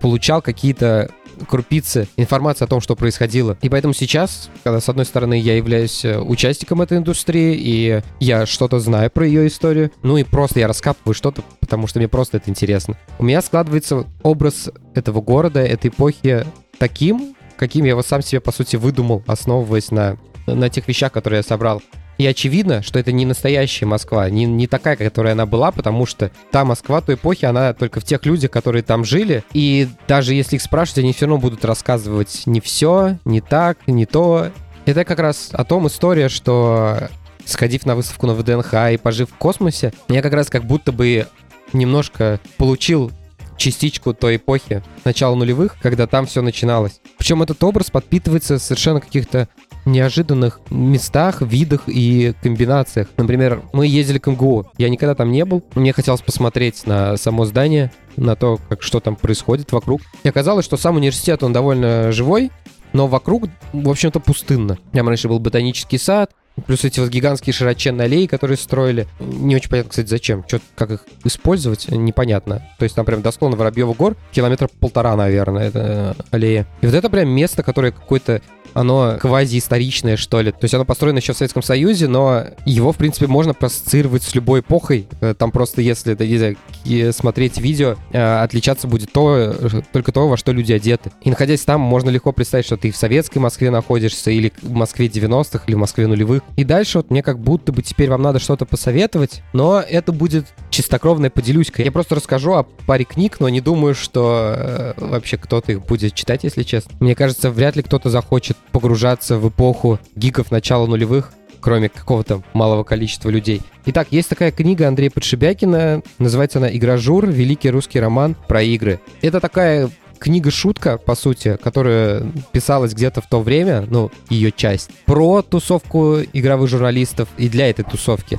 получал 0.00 0.42
какие-то 0.42 1.10
крупицы 1.48 2.08
информации 2.16 2.64
о 2.64 2.68
том, 2.68 2.80
что 2.80 2.96
происходило. 2.96 3.56
И 3.62 3.68
поэтому 3.68 3.94
сейчас, 3.94 4.50
когда, 4.64 4.80
с 4.80 4.88
одной 4.88 5.04
стороны, 5.04 5.38
я 5.38 5.56
являюсь 5.56 6.04
э, 6.04 6.18
участником 6.18 6.82
этой 6.82 6.98
индустрии, 6.98 7.54
и 7.58 8.02
я 8.20 8.46
что-то 8.46 8.78
знаю 8.80 9.10
про 9.10 9.26
ее 9.26 9.46
историю, 9.46 9.90
ну 10.02 10.16
и 10.16 10.24
просто 10.24 10.60
я 10.60 10.68
раскапываю 10.68 11.14
что-то, 11.14 11.42
потому 11.60 11.86
что 11.86 11.98
мне 11.98 12.08
просто 12.08 12.38
это 12.38 12.50
интересно. 12.50 12.96
У 13.18 13.24
меня 13.24 13.42
складывается 13.42 14.06
образ 14.22 14.70
этого 14.94 15.20
города, 15.20 15.60
этой 15.60 15.88
эпохи 15.88 16.46
таким, 16.78 17.36
каким 17.56 17.84
я 17.84 17.90
его 17.90 18.02
сам 18.02 18.22
себе, 18.22 18.40
по 18.40 18.52
сути, 18.52 18.76
выдумал, 18.76 19.22
основываясь 19.26 19.90
на, 19.90 20.16
на 20.46 20.68
тех 20.68 20.88
вещах, 20.88 21.12
которые 21.12 21.38
я 21.38 21.42
собрал. 21.42 21.82
И 22.20 22.26
очевидно, 22.26 22.82
что 22.82 22.98
это 22.98 23.12
не 23.12 23.24
настоящая 23.24 23.86
Москва, 23.86 24.28
не, 24.28 24.44
не 24.44 24.66
такая, 24.66 24.94
которая 24.94 25.32
она 25.32 25.46
была, 25.46 25.72
потому 25.72 26.04
что 26.04 26.30
та 26.50 26.66
Москва 26.66 27.00
той 27.00 27.14
эпохи, 27.14 27.46
она 27.46 27.72
только 27.72 27.98
в 27.98 28.04
тех 28.04 28.26
людях, 28.26 28.50
которые 28.50 28.82
там 28.82 29.06
жили. 29.06 29.42
И 29.54 29.88
даже 30.06 30.34
если 30.34 30.56
их 30.56 30.62
спрашивать, 30.62 30.98
они 30.98 31.14
все 31.14 31.24
равно 31.24 31.38
будут 31.38 31.64
рассказывать 31.64 32.42
не 32.44 32.60
все, 32.60 33.16
не 33.24 33.40
так, 33.40 33.78
не 33.86 34.04
то. 34.04 34.50
Это 34.84 35.06
как 35.06 35.18
раз 35.18 35.48
о 35.54 35.64
том 35.64 35.86
история, 35.86 36.28
что 36.28 37.08
сходив 37.46 37.86
на 37.86 37.96
выставку 37.96 38.26
на 38.26 38.34
ВДНХ 38.34 38.74
и 38.92 38.98
пожив 38.98 39.30
в 39.30 39.36
космосе, 39.36 39.94
я 40.08 40.20
как 40.20 40.34
раз 40.34 40.50
как 40.50 40.66
будто 40.66 40.92
бы 40.92 41.26
немножко 41.72 42.38
получил 42.58 43.12
частичку 43.56 44.12
той 44.12 44.36
эпохи 44.36 44.82
начала 45.06 45.34
нулевых, 45.34 45.76
когда 45.80 46.06
там 46.06 46.26
все 46.26 46.42
начиналось. 46.42 47.00
Причем 47.16 47.42
этот 47.42 47.64
образ 47.64 47.90
подпитывается 47.90 48.58
совершенно 48.58 49.00
каких-то 49.00 49.48
неожиданных 49.90 50.60
местах, 50.70 51.42
видах 51.42 51.82
и 51.86 52.34
комбинациях. 52.42 53.08
Например, 53.16 53.62
мы 53.72 53.86
ездили 53.86 54.18
к 54.18 54.26
МГУ. 54.26 54.66
Я 54.78 54.88
никогда 54.88 55.14
там 55.14 55.30
не 55.30 55.44
был. 55.44 55.62
Мне 55.74 55.92
хотелось 55.92 56.22
посмотреть 56.22 56.86
на 56.86 57.16
само 57.16 57.44
здание, 57.44 57.92
на 58.16 58.36
то, 58.36 58.58
как 58.68 58.82
что 58.82 59.00
там 59.00 59.16
происходит 59.16 59.72
вокруг. 59.72 60.00
И 60.22 60.28
оказалось, 60.28 60.64
что 60.64 60.76
сам 60.76 60.96
университет, 60.96 61.42
он 61.42 61.52
довольно 61.52 62.12
живой, 62.12 62.50
но 62.92 63.06
вокруг, 63.06 63.44
в 63.72 63.88
общем-то, 63.88 64.20
пустынно. 64.20 64.78
Там 64.92 65.08
раньше 65.08 65.28
был 65.28 65.38
ботанический 65.38 65.98
сад, 65.98 66.32
Плюс 66.66 66.84
эти 66.84 67.00
вот 67.00 67.08
гигантские 67.08 67.54
широченные 67.54 68.04
аллеи, 68.06 68.26
которые 68.26 68.56
строили. 68.56 69.06
Не 69.18 69.56
очень 69.56 69.70
понятно, 69.70 69.90
кстати, 69.90 70.08
зачем. 70.08 70.44
Что, 70.46 70.60
как 70.74 70.90
их 70.90 71.04
использовать, 71.24 71.88
непонятно. 71.88 72.66
То 72.78 72.84
есть 72.84 72.94
там 72.94 73.04
прям 73.04 73.22
до 73.22 73.30
склона 73.30 73.56
Воробьева 73.56 73.94
гор 73.94 74.16
километра 74.32 74.68
полтора, 74.68 75.16
наверное, 75.16 75.68
это 75.68 76.16
аллея. 76.30 76.66
И 76.80 76.86
вот 76.86 76.94
это 76.94 77.08
прям 77.08 77.28
место, 77.28 77.62
которое 77.62 77.92
какое-то 77.92 78.42
оно 78.74 79.16
квази-историчное, 79.20 80.16
что 80.16 80.40
ли. 80.40 80.52
То 80.52 80.62
есть 80.62 80.74
оно 80.74 80.84
построено 80.84 81.18
еще 81.18 81.32
в 81.32 81.36
Советском 81.36 81.62
Союзе, 81.62 82.08
но 82.08 82.44
его, 82.64 82.92
в 82.92 82.96
принципе, 82.96 83.26
можно 83.26 83.54
проассоциировать 83.54 84.22
с 84.22 84.34
любой 84.34 84.60
эпохой. 84.60 85.08
Э, 85.20 85.34
там 85.34 85.50
просто, 85.50 85.82
если 85.82 86.12
это, 86.12 86.26
не 86.26 87.12
смотреть 87.12 87.58
видео, 87.58 87.96
э, 88.12 88.42
отличаться 88.42 88.86
будет 88.86 89.12
то, 89.12 89.54
только 89.92 90.12
то, 90.12 90.28
во 90.28 90.36
что 90.36 90.52
люди 90.52 90.72
одеты. 90.72 91.10
И 91.22 91.30
находясь 91.30 91.62
там, 91.62 91.80
можно 91.80 92.10
легко 92.10 92.32
представить, 92.32 92.66
что 92.66 92.76
ты 92.76 92.90
в 92.90 92.96
советской 92.96 93.38
Москве 93.38 93.70
находишься, 93.70 94.30
или 94.30 94.52
в 94.62 94.72
Москве 94.72 95.06
90-х, 95.06 95.64
или 95.66 95.74
в 95.74 95.78
Москве 95.78 96.06
нулевых. 96.06 96.42
И 96.56 96.64
дальше 96.64 96.98
вот 96.98 97.10
мне 97.10 97.22
как 97.22 97.38
будто 97.38 97.72
бы 97.72 97.82
теперь 97.82 98.10
вам 98.10 98.22
надо 98.22 98.38
что-то 98.38 98.66
посоветовать, 98.66 99.42
но 99.52 99.80
это 99.80 100.12
будет 100.12 100.46
чистокровная 100.70 101.30
поделюська. 101.30 101.82
Я 101.82 101.92
просто 101.92 102.14
расскажу 102.14 102.52
о 102.54 102.62
паре 102.62 103.04
книг, 103.04 103.40
но 103.40 103.48
не 103.48 103.60
думаю, 103.60 103.94
что 103.94 104.54
э, 104.56 104.92
вообще 104.96 105.36
кто-то 105.36 105.72
их 105.72 105.84
будет 105.84 106.14
читать, 106.14 106.44
если 106.44 106.62
честно. 106.62 106.92
Мне 107.00 107.14
кажется, 107.14 107.50
вряд 107.50 107.76
ли 107.76 107.82
кто-то 107.82 108.10
захочет 108.10 108.56
погружаться 108.72 109.38
в 109.38 109.48
эпоху 109.48 109.98
гигов 110.14 110.50
начала 110.50 110.86
нулевых, 110.86 111.32
кроме 111.60 111.88
какого-то 111.88 112.42
малого 112.52 112.84
количества 112.84 113.28
людей. 113.28 113.62
Итак, 113.86 114.08
есть 114.10 114.28
такая 114.28 114.50
книга 114.50 114.88
Андрея 114.88 115.10
Подшибякина, 115.10 116.02
называется 116.18 116.58
она 116.58 116.74
«Игражур. 116.74 117.26
Великий 117.26 117.70
русский 117.70 118.00
роман 118.00 118.36
про 118.48 118.62
игры». 118.62 119.00
Это 119.22 119.40
такая 119.40 119.90
книга-шутка, 120.20 120.98
по 120.98 121.14
сути, 121.14 121.58
которая 121.60 122.22
писалась 122.52 122.92
где-то 122.92 123.20
в 123.20 123.26
то 123.26 123.40
время, 123.40 123.86
ну, 123.88 124.10
ее 124.28 124.52
часть, 124.52 124.90
про 125.06 125.42
тусовку 125.42 126.18
игровых 126.32 126.68
журналистов 126.68 127.28
и 127.38 127.48
для 127.48 127.70
этой 127.70 127.84
тусовки. 127.84 128.38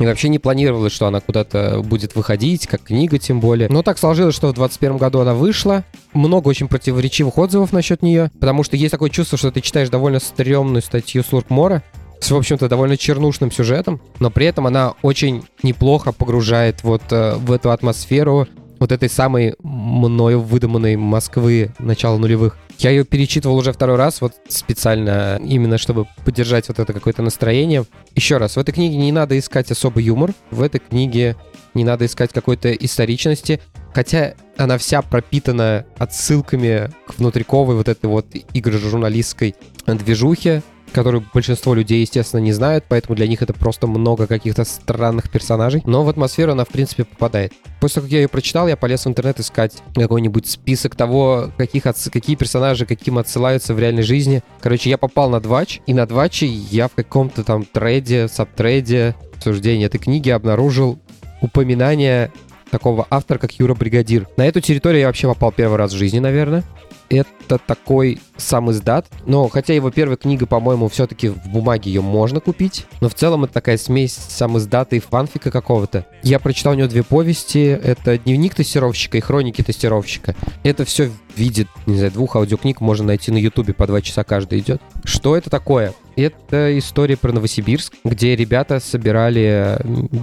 И 0.00 0.04
вообще 0.04 0.28
не 0.28 0.40
планировалось, 0.40 0.92
что 0.92 1.06
она 1.06 1.20
куда-то 1.20 1.80
будет 1.84 2.16
выходить, 2.16 2.66
как 2.66 2.82
книга 2.82 3.18
тем 3.18 3.40
более. 3.40 3.68
Но 3.68 3.82
так 3.82 3.96
сложилось, 3.96 4.34
что 4.34 4.48
в 4.48 4.54
2021 4.54 4.96
году 4.96 5.20
она 5.20 5.34
вышла. 5.34 5.84
Много 6.12 6.48
очень 6.48 6.66
противоречивых 6.66 7.38
отзывов 7.38 7.72
насчет 7.72 8.02
нее, 8.02 8.30
потому 8.40 8.64
что 8.64 8.76
есть 8.76 8.90
такое 8.90 9.10
чувство, 9.10 9.38
что 9.38 9.52
ты 9.52 9.60
читаешь 9.60 9.90
довольно 9.90 10.18
стрёмную 10.18 10.82
статью 10.82 11.22
с 11.22 11.32
Луркмора, 11.32 11.84
с, 12.20 12.30
в 12.30 12.36
общем-то, 12.36 12.68
довольно 12.68 12.96
чернушным 12.96 13.52
сюжетом, 13.52 14.00
но 14.18 14.30
при 14.30 14.46
этом 14.46 14.66
она 14.66 14.94
очень 15.02 15.44
неплохо 15.62 16.10
погружает 16.10 16.82
вот 16.82 17.02
э, 17.10 17.34
в 17.36 17.52
эту 17.52 17.70
атмосферу 17.70 18.48
вот 18.78 18.92
этой 18.92 19.08
самой 19.08 19.54
мною 19.62 20.40
выдуманной 20.40 20.96
Москвы 20.96 21.72
начала 21.78 22.18
нулевых. 22.18 22.56
Я 22.78 22.90
ее 22.90 23.04
перечитывал 23.04 23.56
уже 23.56 23.72
второй 23.72 23.96
раз, 23.96 24.20
вот 24.20 24.34
специально, 24.48 25.40
именно 25.42 25.78
чтобы 25.78 26.06
поддержать 26.24 26.68
вот 26.68 26.78
это 26.78 26.92
какое-то 26.92 27.22
настроение. 27.22 27.84
Еще 28.14 28.36
раз, 28.36 28.56
в 28.56 28.58
этой 28.58 28.72
книге 28.72 28.96
не 28.96 29.12
надо 29.12 29.38
искать 29.38 29.70
особый 29.70 30.04
юмор, 30.04 30.32
в 30.50 30.62
этой 30.62 30.80
книге 30.80 31.36
не 31.74 31.84
надо 31.84 32.06
искать 32.06 32.32
какой-то 32.32 32.72
историчности, 32.72 33.60
хотя 33.92 34.34
она 34.56 34.78
вся 34.78 35.02
пропитана 35.02 35.86
отсылками 35.98 36.90
к 37.06 37.18
внутриковой 37.18 37.76
вот 37.76 37.88
этой 37.88 38.06
вот 38.06 38.26
игры 38.52 38.78
журналистской 38.78 39.54
движухе, 39.86 40.62
которую 40.94 41.24
большинство 41.34 41.74
людей, 41.74 42.00
естественно, 42.00 42.40
не 42.40 42.52
знают, 42.52 42.84
поэтому 42.88 43.16
для 43.16 43.26
них 43.26 43.42
это 43.42 43.52
просто 43.52 43.86
много 43.86 44.26
каких-то 44.26 44.64
странных 44.64 45.30
персонажей. 45.30 45.82
Но 45.84 46.04
в 46.04 46.08
атмосферу 46.08 46.52
она, 46.52 46.64
в 46.64 46.68
принципе, 46.68 47.04
попадает. 47.04 47.52
После 47.80 47.96
того, 47.96 48.04
как 48.06 48.12
я 48.12 48.20
ее 48.20 48.28
прочитал, 48.28 48.68
я 48.68 48.76
полез 48.76 49.04
в 49.04 49.08
интернет 49.08 49.40
искать 49.40 49.82
какой-нибудь 49.94 50.46
список 50.46 50.94
того, 50.94 51.50
каких 51.58 51.86
отс... 51.86 52.08
какие 52.10 52.36
персонажи 52.36 52.86
каким 52.86 53.18
отсылаются 53.18 53.74
в 53.74 53.78
реальной 53.78 54.02
жизни. 54.02 54.42
Короче, 54.60 54.88
я 54.88 54.96
попал 54.96 55.28
на 55.28 55.40
Двач, 55.40 55.80
и 55.86 55.92
на 55.92 56.06
Дваче 56.06 56.46
я 56.46 56.88
в 56.88 56.92
каком-то 56.92 57.42
там 57.42 57.64
треде, 57.64 58.28
сабтреде, 58.28 59.16
обсуждении 59.34 59.86
этой 59.86 59.98
книги 59.98 60.30
обнаружил 60.30 60.98
упоминание 61.40 62.30
такого 62.70 63.06
автора, 63.10 63.38
как 63.38 63.52
Юра 63.58 63.74
Бригадир. 63.74 64.28
На 64.36 64.46
эту 64.46 64.60
территорию 64.60 65.00
я 65.00 65.06
вообще 65.08 65.26
попал 65.26 65.52
первый 65.52 65.76
раз 65.76 65.92
в 65.92 65.96
жизни, 65.96 66.20
наверное 66.20 66.64
это 67.08 67.58
такой 67.58 68.20
самиздат. 68.36 69.06
Но 69.26 69.48
хотя 69.48 69.74
его 69.74 69.90
первая 69.90 70.16
книга, 70.16 70.46
по-моему, 70.46 70.88
все-таки 70.88 71.28
в 71.28 71.46
бумаге 71.48 71.90
ее 71.90 72.00
можно 72.00 72.40
купить. 72.40 72.86
Но 73.00 73.08
в 73.08 73.14
целом 73.14 73.44
это 73.44 73.54
такая 73.54 73.76
смесь 73.76 74.14
самиздата 74.14 74.96
и 74.96 75.00
фанфика 75.00 75.50
какого-то. 75.50 76.06
Я 76.22 76.38
прочитал 76.38 76.72
у 76.72 76.76
него 76.76 76.88
две 76.88 77.02
повести. 77.02 77.58
Это 77.58 78.18
«Дневник 78.18 78.54
тестировщика» 78.54 79.18
и 79.18 79.20
«Хроники 79.20 79.62
тестировщика». 79.62 80.34
Это 80.62 80.84
все 80.84 81.10
виде, 81.38 81.66
не 81.86 81.96
знаю, 81.96 82.12
двух 82.12 82.36
аудиокниг 82.36 82.80
можно 82.80 83.06
найти 83.06 83.30
на 83.30 83.38
Ютубе, 83.38 83.74
по 83.74 83.86
два 83.86 84.00
часа 84.00 84.24
каждый 84.24 84.60
идет. 84.60 84.80
Что 85.04 85.36
это 85.36 85.50
такое? 85.50 85.92
Это 86.16 86.78
история 86.78 87.16
про 87.16 87.32
Новосибирск, 87.32 87.94
где 88.04 88.36
ребята 88.36 88.78
собирали 88.78 89.78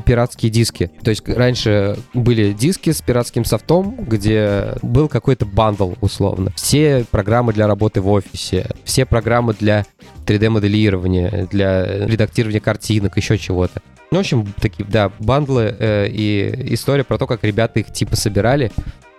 пиратские 0.06 0.50
диски. 0.50 0.90
То 1.04 1.10
есть 1.10 1.28
раньше 1.28 1.98
были 2.14 2.54
диски 2.54 2.92
с 2.92 3.02
пиратским 3.02 3.44
софтом, 3.44 3.98
где 4.00 4.76
был 4.82 5.10
какой-то 5.10 5.46
бандл, 5.46 5.94
условно. 6.00 6.52
Все 6.56 7.06
программы 7.10 7.52
для 7.54 7.68
работы 7.68 8.00
в 8.02 8.10
офисе, 8.10 8.70
все 8.86 9.06
программы 9.06 9.54
для 9.54 9.86
3D-моделирования, 10.26 11.48
для 11.52 12.06
редактирования 12.06 12.62
картинок, 12.62 13.18
еще 13.18 13.38
чего-то. 13.38 13.82
Ну, 14.12 14.18
в 14.18 14.20
общем, 14.20 14.54
такие, 14.60 14.86
да, 14.86 15.10
бандлы 15.20 15.74
э, 15.80 16.08
и 16.10 16.74
история 16.74 17.06
про 17.06 17.18
то, 17.18 17.28
как 17.28 17.46
ребята 17.46 17.80
их 17.80 17.94
типа 17.94 18.18
собирали. 18.18 18.70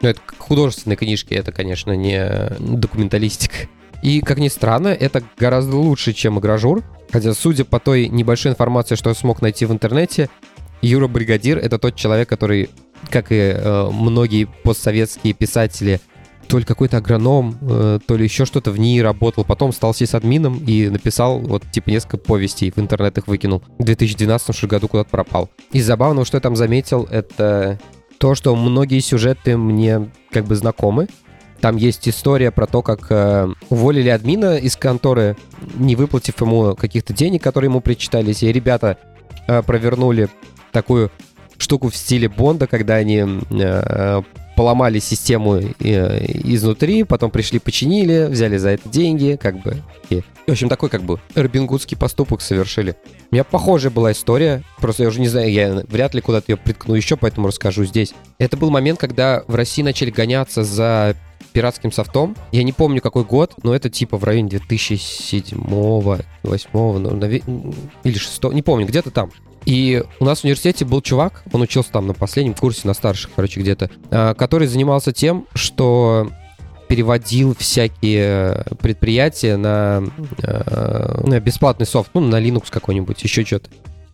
Ну, 0.03 0.09
это 0.09 0.21
художественные 0.39 0.97
книжки, 0.97 1.33
это, 1.33 1.53
конечно, 1.53 1.93
не 1.93 2.51
документалистика. 2.59 3.69
И, 4.03 4.21
как 4.21 4.39
ни 4.39 4.49
странно, 4.49 4.89
это 4.89 5.23
гораздо 5.39 5.77
лучше, 5.77 6.13
чем 6.13 6.39
игражур. 6.41 6.83
Хотя, 7.13 7.35
судя 7.35 7.65
по 7.65 7.79
той 7.79 8.09
небольшой 8.09 8.51
информации, 8.53 8.97
что 8.97 9.11
я 9.11 9.15
смог 9.15 9.43
найти 9.43 9.65
в 9.65 9.73
интернете, 9.73 10.29
Юра 10.81 11.07
Бригадир— 11.07 11.59
это 11.63 11.79
тот 11.79 11.95
человек, 11.95 12.29
который, 12.29 12.69
как 13.11 13.31
и 13.31 13.37
э, 13.37 13.91
многие 13.93 14.49
постсоветские 14.65 15.35
писатели, 15.35 16.01
то 16.49 16.59
ли 16.59 16.65
какой-то 16.65 16.97
агроном, 16.97 17.57
э, 17.63 18.01
то 18.05 18.17
ли 18.17 18.25
еще 18.25 18.45
что-то 18.45 18.73
в 18.73 18.81
ней 18.81 19.01
работал, 19.01 19.45
потом 19.45 19.73
стал 19.73 19.95
сисадмином 19.95 20.65
и 20.67 20.89
написал 20.89 21.39
вот 21.39 21.63
типа 21.71 21.91
несколько 21.91 22.17
повестей, 22.17 22.73
в 22.73 22.79
интернет 22.79 23.17
их 23.19 23.29
выкинул. 23.29 23.63
В 23.79 23.85
2012 23.85 24.65
году 24.65 24.89
куда-то 24.89 25.11
пропал. 25.11 25.49
И 25.71 25.81
забавного, 25.81 26.27
что 26.27 26.39
я 26.39 26.41
там 26.41 26.57
заметил, 26.57 27.07
это 27.09 27.79
то, 28.23 28.37
что 28.37 28.55
многие 28.55 29.01
сюжеты 29.01 29.57
мне 29.57 30.09
как 30.31 30.45
бы 30.45 30.55
знакомы, 30.55 31.09
там 31.61 31.75
есть 31.75 32.09
история 32.09 32.53
про 32.53 32.69
то, 32.69 32.81
как 32.81 33.09
э, 33.11 33.49
уволили 33.69 34.11
админа 34.11 34.59
из 34.59 34.77
конторы, 34.77 35.37
не 35.75 35.97
выплатив 35.97 36.41
ему 36.41 36.77
каких-то 36.77 37.13
денег, 37.13 37.43
которые 37.43 37.69
ему 37.69 37.81
причитались. 37.81 38.45
И 38.45 38.53
ребята 38.53 38.97
э, 39.49 39.61
провернули 39.63 40.29
такую 40.71 41.11
штуку 41.59 41.89
в 41.89 41.97
стиле 41.97 42.29
Бонда, 42.29 42.69
когда 42.69 42.95
они 42.95 43.25
э, 43.51 44.23
поломали 44.57 44.99
систему 44.99 45.57
э, 45.57 46.25
изнутри, 46.45 47.05
потом 47.05 47.31
пришли, 47.31 47.59
починили, 47.59 48.27
взяли 48.29 48.57
за 48.57 48.71
это 48.71 48.89
деньги, 48.89 49.39
как 49.41 49.63
бы. 49.63 49.83
И, 50.11 50.23
в 50.47 50.51
общем, 50.51 50.69
такой 50.69 50.89
как 50.89 51.03
бы 51.03 51.21
робингудский 51.35 51.97
поступок 51.97 52.43
совершили. 52.43 52.97
У 53.31 53.35
меня 53.35 53.45
похожая 53.45 53.91
была 53.91 54.13
история, 54.13 54.63
просто 54.79 55.05
я 55.05 55.09
уже 55.09 55.21
не 55.21 55.29
знаю, 55.29 55.51
я 55.51 55.83
вряд 55.89 56.15
ли 56.15 56.21
куда-то 56.21 56.53
ее 56.53 56.57
приткну 56.57 56.95
еще, 56.95 57.17
поэтому 57.17 57.49
расскажу 57.49 57.85
здесь. 57.85 58.15
Это 58.39 58.57
был 58.57 58.71
момент, 58.71 58.99
когда 58.99 59.43
в 59.47 59.55
России 59.55 59.83
начали 59.83 60.11
гоняться 60.11 60.65
за 60.65 61.17
пиратским 61.53 61.93
софтом. 61.93 62.37
Я 62.51 62.63
не 62.63 62.73
помню, 62.73 63.01
какой 63.01 63.25
год, 63.25 63.55
но 63.63 63.75
это 63.75 63.91
типа 63.91 64.17
в 64.17 64.25
районе 64.25 64.49
2007 64.49 65.59
2008 66.43 66.69
ну, 66.73 67.75
или 68.05 68.19
6 68.19 68.45
не 68.53 68.63
помню, 68.63 68.87
где-то 68.87 69.11
там. 69.11 69.31
И 69.65 70.03
у 70.19 70.25
нас 70.25 70.41
в 70.41 70.45
университете 70.45 70.85
был 70.85 71.01
чувак, 71.03 71.45
он 71.53 71.63
учился 71.63 71.93
там 71.93 72.07
на 72.07 72.15
последнем 72.15 72.55
курсе, 72.55 72.83
на 72.85 72.95
старших, 72.95 73.31
короче, 73.35 73.61
где-то, 73.61 73.91
а, 74.11 74.35
который 74.35 74.67
занимался 74.67 75.13
тем, 75.13 75.47
что 75.55 76.31
переводил 76.89 77.55
всякие 77.55 78.65
предприятия 78.81 79.57
на, 79.57 80.05
а, 80.43 81.23
на 81.25 81.41
бесплатный 81.41 81.87
софт, 81.87 82.11
ну, 82.15 82.21
на 82.21 82.41
Linux 82.41 82.67
какой-нибудь, 82.71 83.23
еще 83.23 83.45
что-то. 83.45 83.71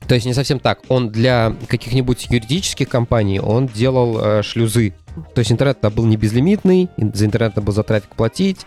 То 0.06 0.14
есть 0.14 0.26
не 0.26 0.32
совсем 0.32 0.58
так. 0.58 0.80
Он 0.88 1.10
для 1.10 1.54
каких-нибудь 1.66 2.28
юридических 2.30 2.88
компаний, 2.88 3.40
он 3.40 3.66
делал 3.66 4.18
э, 4.18 4.42
шлюзы. 4.42 4.94
То 5.34 5.40
есть 5.40 5.52
интернет 5.52 5.78
был 5.92 6.06
не 6.06 6.16
безлимитный, 6.16 6.88
за 6.96 7.26
интернет 7.26 7.54
было 7.56 7.74
за 7.74 7.82
трафик 7.82 8.14
платить. 8.16 8.66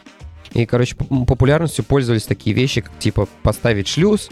И, 0.54 0.66
короче, 0.66 0.96
популярностью 0.96 1.84
пользовались 1.84 2.26
такие 2.26 2.56
вещи, 2.56 2.82
как 2.82 2.92
типа 3.00 3.28
поставить 3.42 3.88
шлюз, 3.88 4.30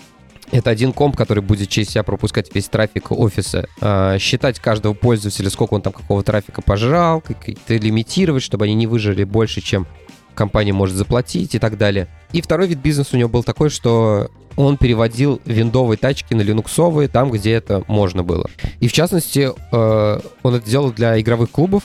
это 0.52 0.70
один 0.70 0.94
комп, 0.94 1.16
который 1.16 1.44
будет 1.44 1.70
через 1.70 1.90
себя 1.90 2.04
пропускать 2.04 2.54
весь 2.54 2.68
трафик 2.68 3.12
офиса, 3.12 3.68
э, 3.82 4.18
считать 4.20 4.60
каждого 4.60 4.94
пользователя, 4.94 5.50
сколько 5.50 5.74
он 5.74 5.82
там 5.82 5.94
какого 5.94 6.24
трафика 6.24 6.62
пожрал, 6.62 7.22
как-то 7.22 7.76
лимитировать, 7.76 8.44
чтобы 8.44 8.66
они 8.66 8.74
не 8.74 8.88
выжили 8.88 9.24
больше, 9.24 9.62
чем 9.62 9.88
компания 10.34 10.74
может 10.74 10.96
заплатить 10.96 11.56
и 11.56 11.60
так 11.60 11.78
далее. 11.78 12.08
И 12.32 12.42
второй 12.42 12.68
вид 12.68 12.80
бизнеса 12.80 13.12
у 13.14 13.18
него 13.18 13.30
был 13.30 13.44
такой, 13.44 13.70
что 13.70 14.32
он 14.56 14.78
переводил 14.78 15.42
виндовые 15.46 15.98
тачки 15.98 16.34
на 16.34 16.42
линуксовые 16.42 17.08
там, 17.08 17.32
где 17.32 17.54
это 17.54 17.84
можно 17.88 18.24
было. 18.24 18.50
И 18.80 18.88
в 18.88 18.94
частности, 18.94 19.52
э, 19.72 20.20
он 20.44 20.56
это 20.56 20.70
делал 20.70 20.92
для 20.92 21.20
игровых 21.20 21.52
клубов, 21.52 21.84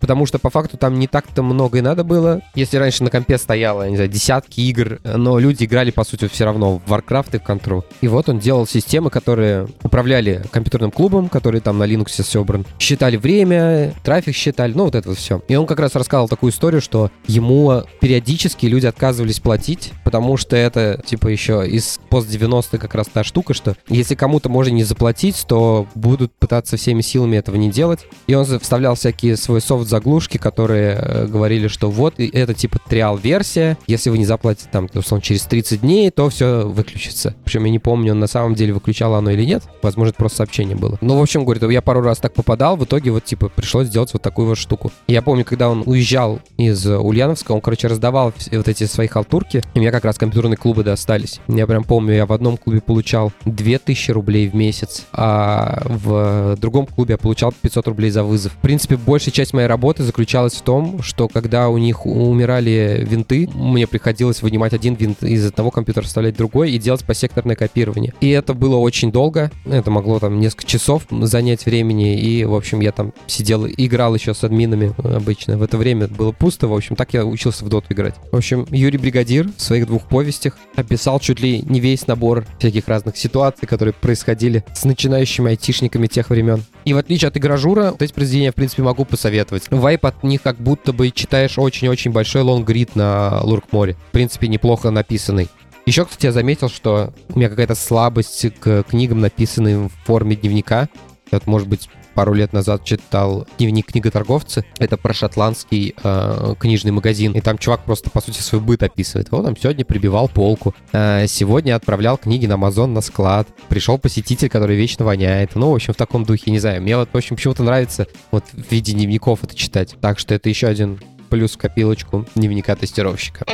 потому 0.00 0.26
что 0.26 0.38
по 0.38 0.50
факту 0.50 0.76
там 0.76 0.98
не 0.98 1.06
так-то 1.06 1.42
много 1.42 1.78
и 1.78 1.80
надо 1.80 2.04
было. 2.04 2.40
Если 2.54 2.76
раньше 2.76 3.04
на 3.04 3.10
компе 3.10 3.38
стояло, 3.38 3.88
не 3.88 3.96
знаю, 3.96 4.10
десятки 4.10 4.60
игр, 4.62 4.98
но 5.04 5.38
люди 5.38 5.64
играли, 5.64 5.90
по 5.90 6.04
сути, 6.04 6.28
все 6.28 6.44
равно 6.44 6.80
в 6.84 6.92
Warcraft 6.92 7.36
и 7.36 7.38
в 7.38 7.42
Control. 7.42 7.84
И 8.00 8.08
вот 8.08 8.28
он 8.28 8.38
делал 8.38 8.66
системы, 8.66 9.10
которые 9.10 9.68
управляли 9.82 10.42
компьютерным 10.50 10.90
клубом, 10.90 11.28
который 11.28 11.60
там 11.60 11.78
на 11.78 11.84
Linux 11.84 12.22
собран, 12.22 12.66
считали 12.78 13.16
время, 13.16 13.94
трафик 14.02 14.34
считали, 14.34 14.72
ну 14.72 14.84
вот 14.84 14.94
это 14.94 15.10
вот 15.10 15.18
все. 15.18 15.42
И 15.48 15.56
он 15.56 15.66
как 15.66 15.80
раз 15.80 15.94
рассказал 15.94 16.28
такую 16.28 16.52
историю, 16.52 16.80
что 16.80 17.10
ему 17.26 17.82
периодически 18.00 18.66
люди 18.66 18.86
отказывались 18.86 19.40
платить, 19.40 19.92
потому 20.04 20.36
что 20.36 20.56
это, 20.56 21.02
типа, 21.04 21.28
еще 21.28 21.66
из 21.68 22.00
пост-90 22.08 22.78
как 22.78 22.94
раз 22.94 23.08
та 23.08 23.24
штука, 23.24 23.54
что 23.54 23.74
если 23.88 24.14
кому-то 24.14 24.48
можно 24.48 24.72
не 24.72 24.84
заплатить, 24.84 25.44
то 25.46 25.86
будут 25.94 26.32
пытаться 26.32 26.76
всеми 26.76 27.02
силами 27.02 27.36
этого 27.36 27.56
не 27.56 27.70
делать. 27.70 28.00
И 28.26 28.34
он 28.34 28.44
вставлял 28.44 28.94
всякие 28.94 29.36
свой 29.36 29.60
софт 29.60 29.89
заглушки, 29.90 30.38
которые 30.38 30.96
э, 30.96 31.26
говорили, 31.26 31.68
что 31.68 31.90
вот 31.90 32.14
это 32.18 32.54
типа 32.54 32.78
триал-версия, 32.88 33.76
если 33.86 34.10
вы 34.10 34.18
не 34.18 34.24
заплатите 34.24 34.68
там, 34.72 34.88
условно, 34.94 35.22
через 35.22 35.42
30 35.42 35.82
дней, 35.82 36.10
то 36.10 36.28
все 36.30 36.66
выключится. 36.66 37.34
Причем 37.44 37.64
я 37.64 37.70
не 37.70 37.78
помню, 37.78 38.14
на 38.14 38.26
самом 38.26 38.54
деле 38.54 38.72
выключало 38.72 39.18
оно 39.18 39.30
или 39.30 39.44
нет, 39.44 39.62
возможно, 39.82 40.10
это 40.10 40.18
просто 40.18 40.38
сообщение 40.38 40.76
было. 40.76 40.96
Ну, 41.00 41.18
в 41.18 41.22
общем, 41.22 41.44
говорит, 41.44 41.62
я 41.62 41.82
пару 41.82 42.00
раз 42.00 42.18
так 42.18 42.32
попадал, 42.32 42.76
в 42.76 42.84
итоге 42.84 43.10
вот 43.10 43.24
типа 43.24 43.48
пришлось 43.48 43.88
сделать 43.88 44.12
вот 44.12 44.22
такую 44.22 44.48
вот 44.48 44.56
штуку. 44.56 44.92
Я 45.08 45.22
помню, 45.22 45.44
когда 45.44 45.68
он 45.68 45.82
уезжал 45.84 46.40
из 46.56 46.86
Ульяновска, 46.86 47.52
он, 47.52 47.60
короче, 47.60 47.88
раздавал 47.88 48.32
вот 48.50 48.68
эти 48.68 48.84
свои 48.84 49.08
халтурки, 49.08 49.62
и 49.74 49.78
у 49.78 49.80
меня 49.80 49.90
как 49.90 50.04
раз 50.04 50.16
компьютерные 50.16 50.56
клубы 50.56 50.84
достались. 50.84 51.40
Я 51.48 51.66
прям 51.66 51.84
помню, 51.84 52.14
я 52.14 52.26
в 52.26 52.32
одном 52.32 52.56
клубе 52.56 52.80
получал 52.80 53.32
2000 53.44 54.12
рублей 54.12 54.48
в 54.48 54.54
месяц, 54.54 55.06
а 55.12 55.82
в 55.84 56.56
другом 56.56 56.86
клубе 56.86 57.12
я 57.12 57.18
получал 57.18 57.52
500 57.52 57.88
рублей 57.88 58.10
за 58.10 58.22
вызов. 58.22 58.52
В 58.52 58.58
принципе, 58.58 58.96
большая 58.96 59.32
часть 59.32 59.52
моей 59.52 59.66
работы 59.66 59.79
работы 59.80 60.02
заключалась 60.02 60.52
в 60.52 60.60
том, 60.60 61.02
что 61.02 61.26
когда 61.26 61.70
у 61.70 61.78
них 61.78 62.04
умирали 62.04 63.02
винты, 63.08 63.48
мне 63.54 63.86
приходилось 63.86 64.42
вынимать 64.42 64.74
один 64.74 64.94
винт 64.94 65.22
из 65.22 65.46
одного 65.46 65.70
компьютера, 65.70 66.04
вставлять 66.04 66.36
другой 66.36 66.72
и 66.72 66.78
делать 66.78 67.02
посекторное 67.02 67.56
копирование. 67.56 68.12
И 68.20 68.28
это 68.28 68.52
было 68.52 68.76
очень 68.76 69.10
долго, 69.10 69.50
это 69.64 69.90
могло 69.90 70.18
там 70.18 70.38
несколько 70.38 70.66
часов 70.66 71.04
занять 71.10 71.64
времени, 71.64 72.20
и, 72.20 72.44
в 72.44 72.54
общем, 72.54 72.80
я 72.80 72.92
там 72.92 73.14
сидел, 73.26 73.66
играл 73.66 74.14
еще 74.14 74.34
с 74.34 74.44
админами 74.44 74.92
обычно. 74.98 75.56
В 75.56 75.62
это 75.62 75.78
время 75.78 76.08
было 76.08 76.32
пусто, 76.32 76.68
в 76.68 76.74
общем, 76.74 76.94
так 76.94 77.14
я 77.14 77.24
учился 77.24 77.64
в 77.64 77.70
доту 77.70 77.86
играть. 77.94 78.16
В 78.32 78.36
общем, 78.36 78.66
Юрий 78.70 78.98
Бригадир 78.98 79.48
в 79.56 79.62
своих 79.62 79.86
двух 79.86 80.02
повестях 80.02 80.58
описал 80.76 81.20
чуть 81.20 81.40
ли 81.40 81.62
не 81.62 81.80
весь 81.80 82.06
набор 82.06 82.44
всяких 82.58 82.86
разных 82.86 83.16
ситуаций, 83.16 83.66
которые 83.66 83.94
происходили 83.94 84.62
с 84.74 84.84
начинающими 84.84 85.48
айтишниками 85.48 86.06
тех 86.06 86.28
времен. 86.28 86.64
И 86.84 86.92
в 86.92 86.98
отличие 86.98 87.28
от 87.28 87.38
игражура, 87.38 87.92
вот 87.92 88.02
эти 88.02 88.12
произведения, 88.12 88.52
в 88.52 88.56
принципе, 88.56 88.82
могу 88.82 89.06
посоветовать. 89.06 89.69
Вайп 89.70 90.06
от 90.06 90.22
них 90.24 90.42
как 90.42 90.56
будто 90.56 90.92
бы 90.92 91.10
читаешь 91.10 91.58
очень-очень 91.58 92.10
большой 92.10 92.42
лонгрид 92.42 92.96
на 92.96 93.40
Лурк-море. 93.42 93.96
В 94.08 94.12
принципе, 94.12 94.48
неплохо 94.48 94.90
написанный. 94.90 95.48
Еще, 95.86 96.04
кстати, 96.04 96.26
я 96.26 96.32
заметил, 96.32 96.68
что 96.68 97.12
у 97.28 97.38
меня 97.38 97.48
какая-то 97.48 97.74
слабость 97.74 98.46
к 98.60 98.84
книгам, 98.84 99.20
написанным 99.20 99.88
в 99.88 99.92
форме 100.04 100.36
дневника. 100.36 100.88
Вот, 101.30 101.46
может 101.46 101.68
быть, 101.68 101.88
пару 102.14 102.34
лет 102.34 102.52
назад 102.52 102.84
читал 102.84 103.46
дневник 103.58 103.86
книготорговца. 103.86 104.64
Это 104.78 104.96
про 104.96 105.12
шотландский 105.12 105.94
э, 106.02 106.54
книжный 106.58 106.92
магазин. 106.92 107.32
И 107.32 107.40
там 107.40 107.58
чувак 107.58 107.84
просто, 107.84 108.10
по 108.10 108.20
сути, 108.20 108.40
свой 108.40 108.60
быт 108.60 108.82
описывает. 108.82 109.30
Вот 109.30 109.44
там 109.44 109.56
сегодня 109.56 109.84
прибивал 109.84 110.28
полку. 110.28 110.74
Э, 110.92 111.26
сегодня 111.26 111.76
отправлял 111.76 112.16
книги 112.18 112.46
на 112.46 112.54
Амазон 112.54 112.94
на 112.94 113.00
склад. 113.00 113.48
Пришел 113.68 113.98
посетитель, 113.98 114.48
который 114.48 114.76
вечно 114.76 115.04
воняет. 115.04 115.54
Ну, 115.54 115.70
в 115.70 115.74
общем, 115.74 115.94
в 115.94 115.96
таком 115.96 116.24
духе, 116.24 116.50
не 116.50 116.58
знаю. 116.58 116.82
Мне 116.82 116.96
вот, 116.96 117.08
в 117.12 117.16
общем, 117.16 117.36
почему-то 117.36 117.62
нравится 117.62 118.06
вот 118.30 118.44
в 118.52 118.70
виде 118.70 118.92
дневников 118.92 119.44
это 119.44 119.54
читать. 119.54 119.96
Так 120.00 120.18
что 120.18 120.34
это 120.34 120.48
еще 120.48 120.66
один 120.66 120.98
плюс 121.30 121.56
копилочку 121.56 122.26
дневника 122.34 122.74
тестировщика. 122.74 123.44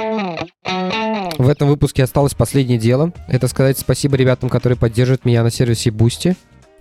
В 1.39 1.49
этом 1.49 1.69
выпуске 1.69 2.03
осталось 2.03 2.35
последнее 2.35 2.79
дело. 2.79 3.13
Это 3.29 3.47
сказать 3.49 3.79
спасибо 3.79 4.17
ребятам, 4.17 4.49
которые 4.49 4.79
поддерживают 4.79 5.25
меня 5.27 5.43
на 5.43 5.51
сервисе 5.51 5.91
Boosty. 5.91 6.35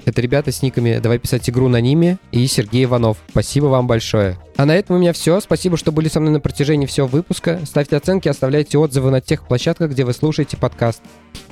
Это 0.05 0.21
ребята 0.21 0.51
с 0.51 0.61
никами 0.61 0.99
«Давай 0.99 1.17
писать 1.17 1.49
игру 1.49 1.67
на 1.67 1.81
Ниме» 1.81 2.19
и 2.31 2.45
Сергей 2.45 2.85
Иванов. 2.85 3.17
Спасибо 3.29 3.65
вам 3.65 3.87
большое. 3.87 4.37
А 4.55 4.65
на 4.65 4.75
этом 4.75 4.95
у 4.95 4.99
меня 4.99 5.13
все. 5.13 5.39
Спасибо, 5.39 5.77
что 5.77 5.91
были 5.91 6.07
со 6.07 6.19
мной 6.19 6.31
на 6.31 6.39
протяжении 6.39 6.85
всего 6.85 7.07
выпуска. 7.07 7.59
Ставьте 7.65 7.97
оценки, 7.97 8.29
оставляйте 8.29 8.77
отзывы 8.77 9.09
на 9.09 9.19
тех 9.19 9.47
площадках, 9.47 9.91
где 9.91 10.05
вы 10.05 10.13
слушаете 10.13 10.57
подкаст. 10.57 11.01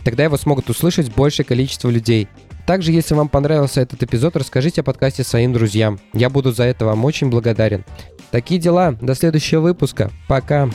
Тогда 0.03 0.23
его 0.23 0.37
смогут 0.37 0.69
услышать 0.69 1.13
большее 1.13 1.45
количество 1.45 1.89
людей. 1.89 2.27
Также, 2.67 2.91
если 2.91 3.15
вам 3.15 3.27
понравился 3.27 3.81
этот 3.81 4.03
эпизод, 4.03 4.37
расскажите 4.37 4.81
о 4.81 4.83
подкасте 4.83 5.23
своим 5.23 5.51
друзьям. 5.51 5.99
Я 6.13 6.29
буду 6.29 6.51
за 6.53 6.63
это 6.63 6.85
вам 6.85 7.03
очень 7.05 7.29
благодарен. 7.29 7.83
Такие 8.31 8.59
дела. 8.59 8.95
До 9.01 9.15
следующего 9.15 9.61
выпуска. 9.61 10.11
Пока. 10.27 10.69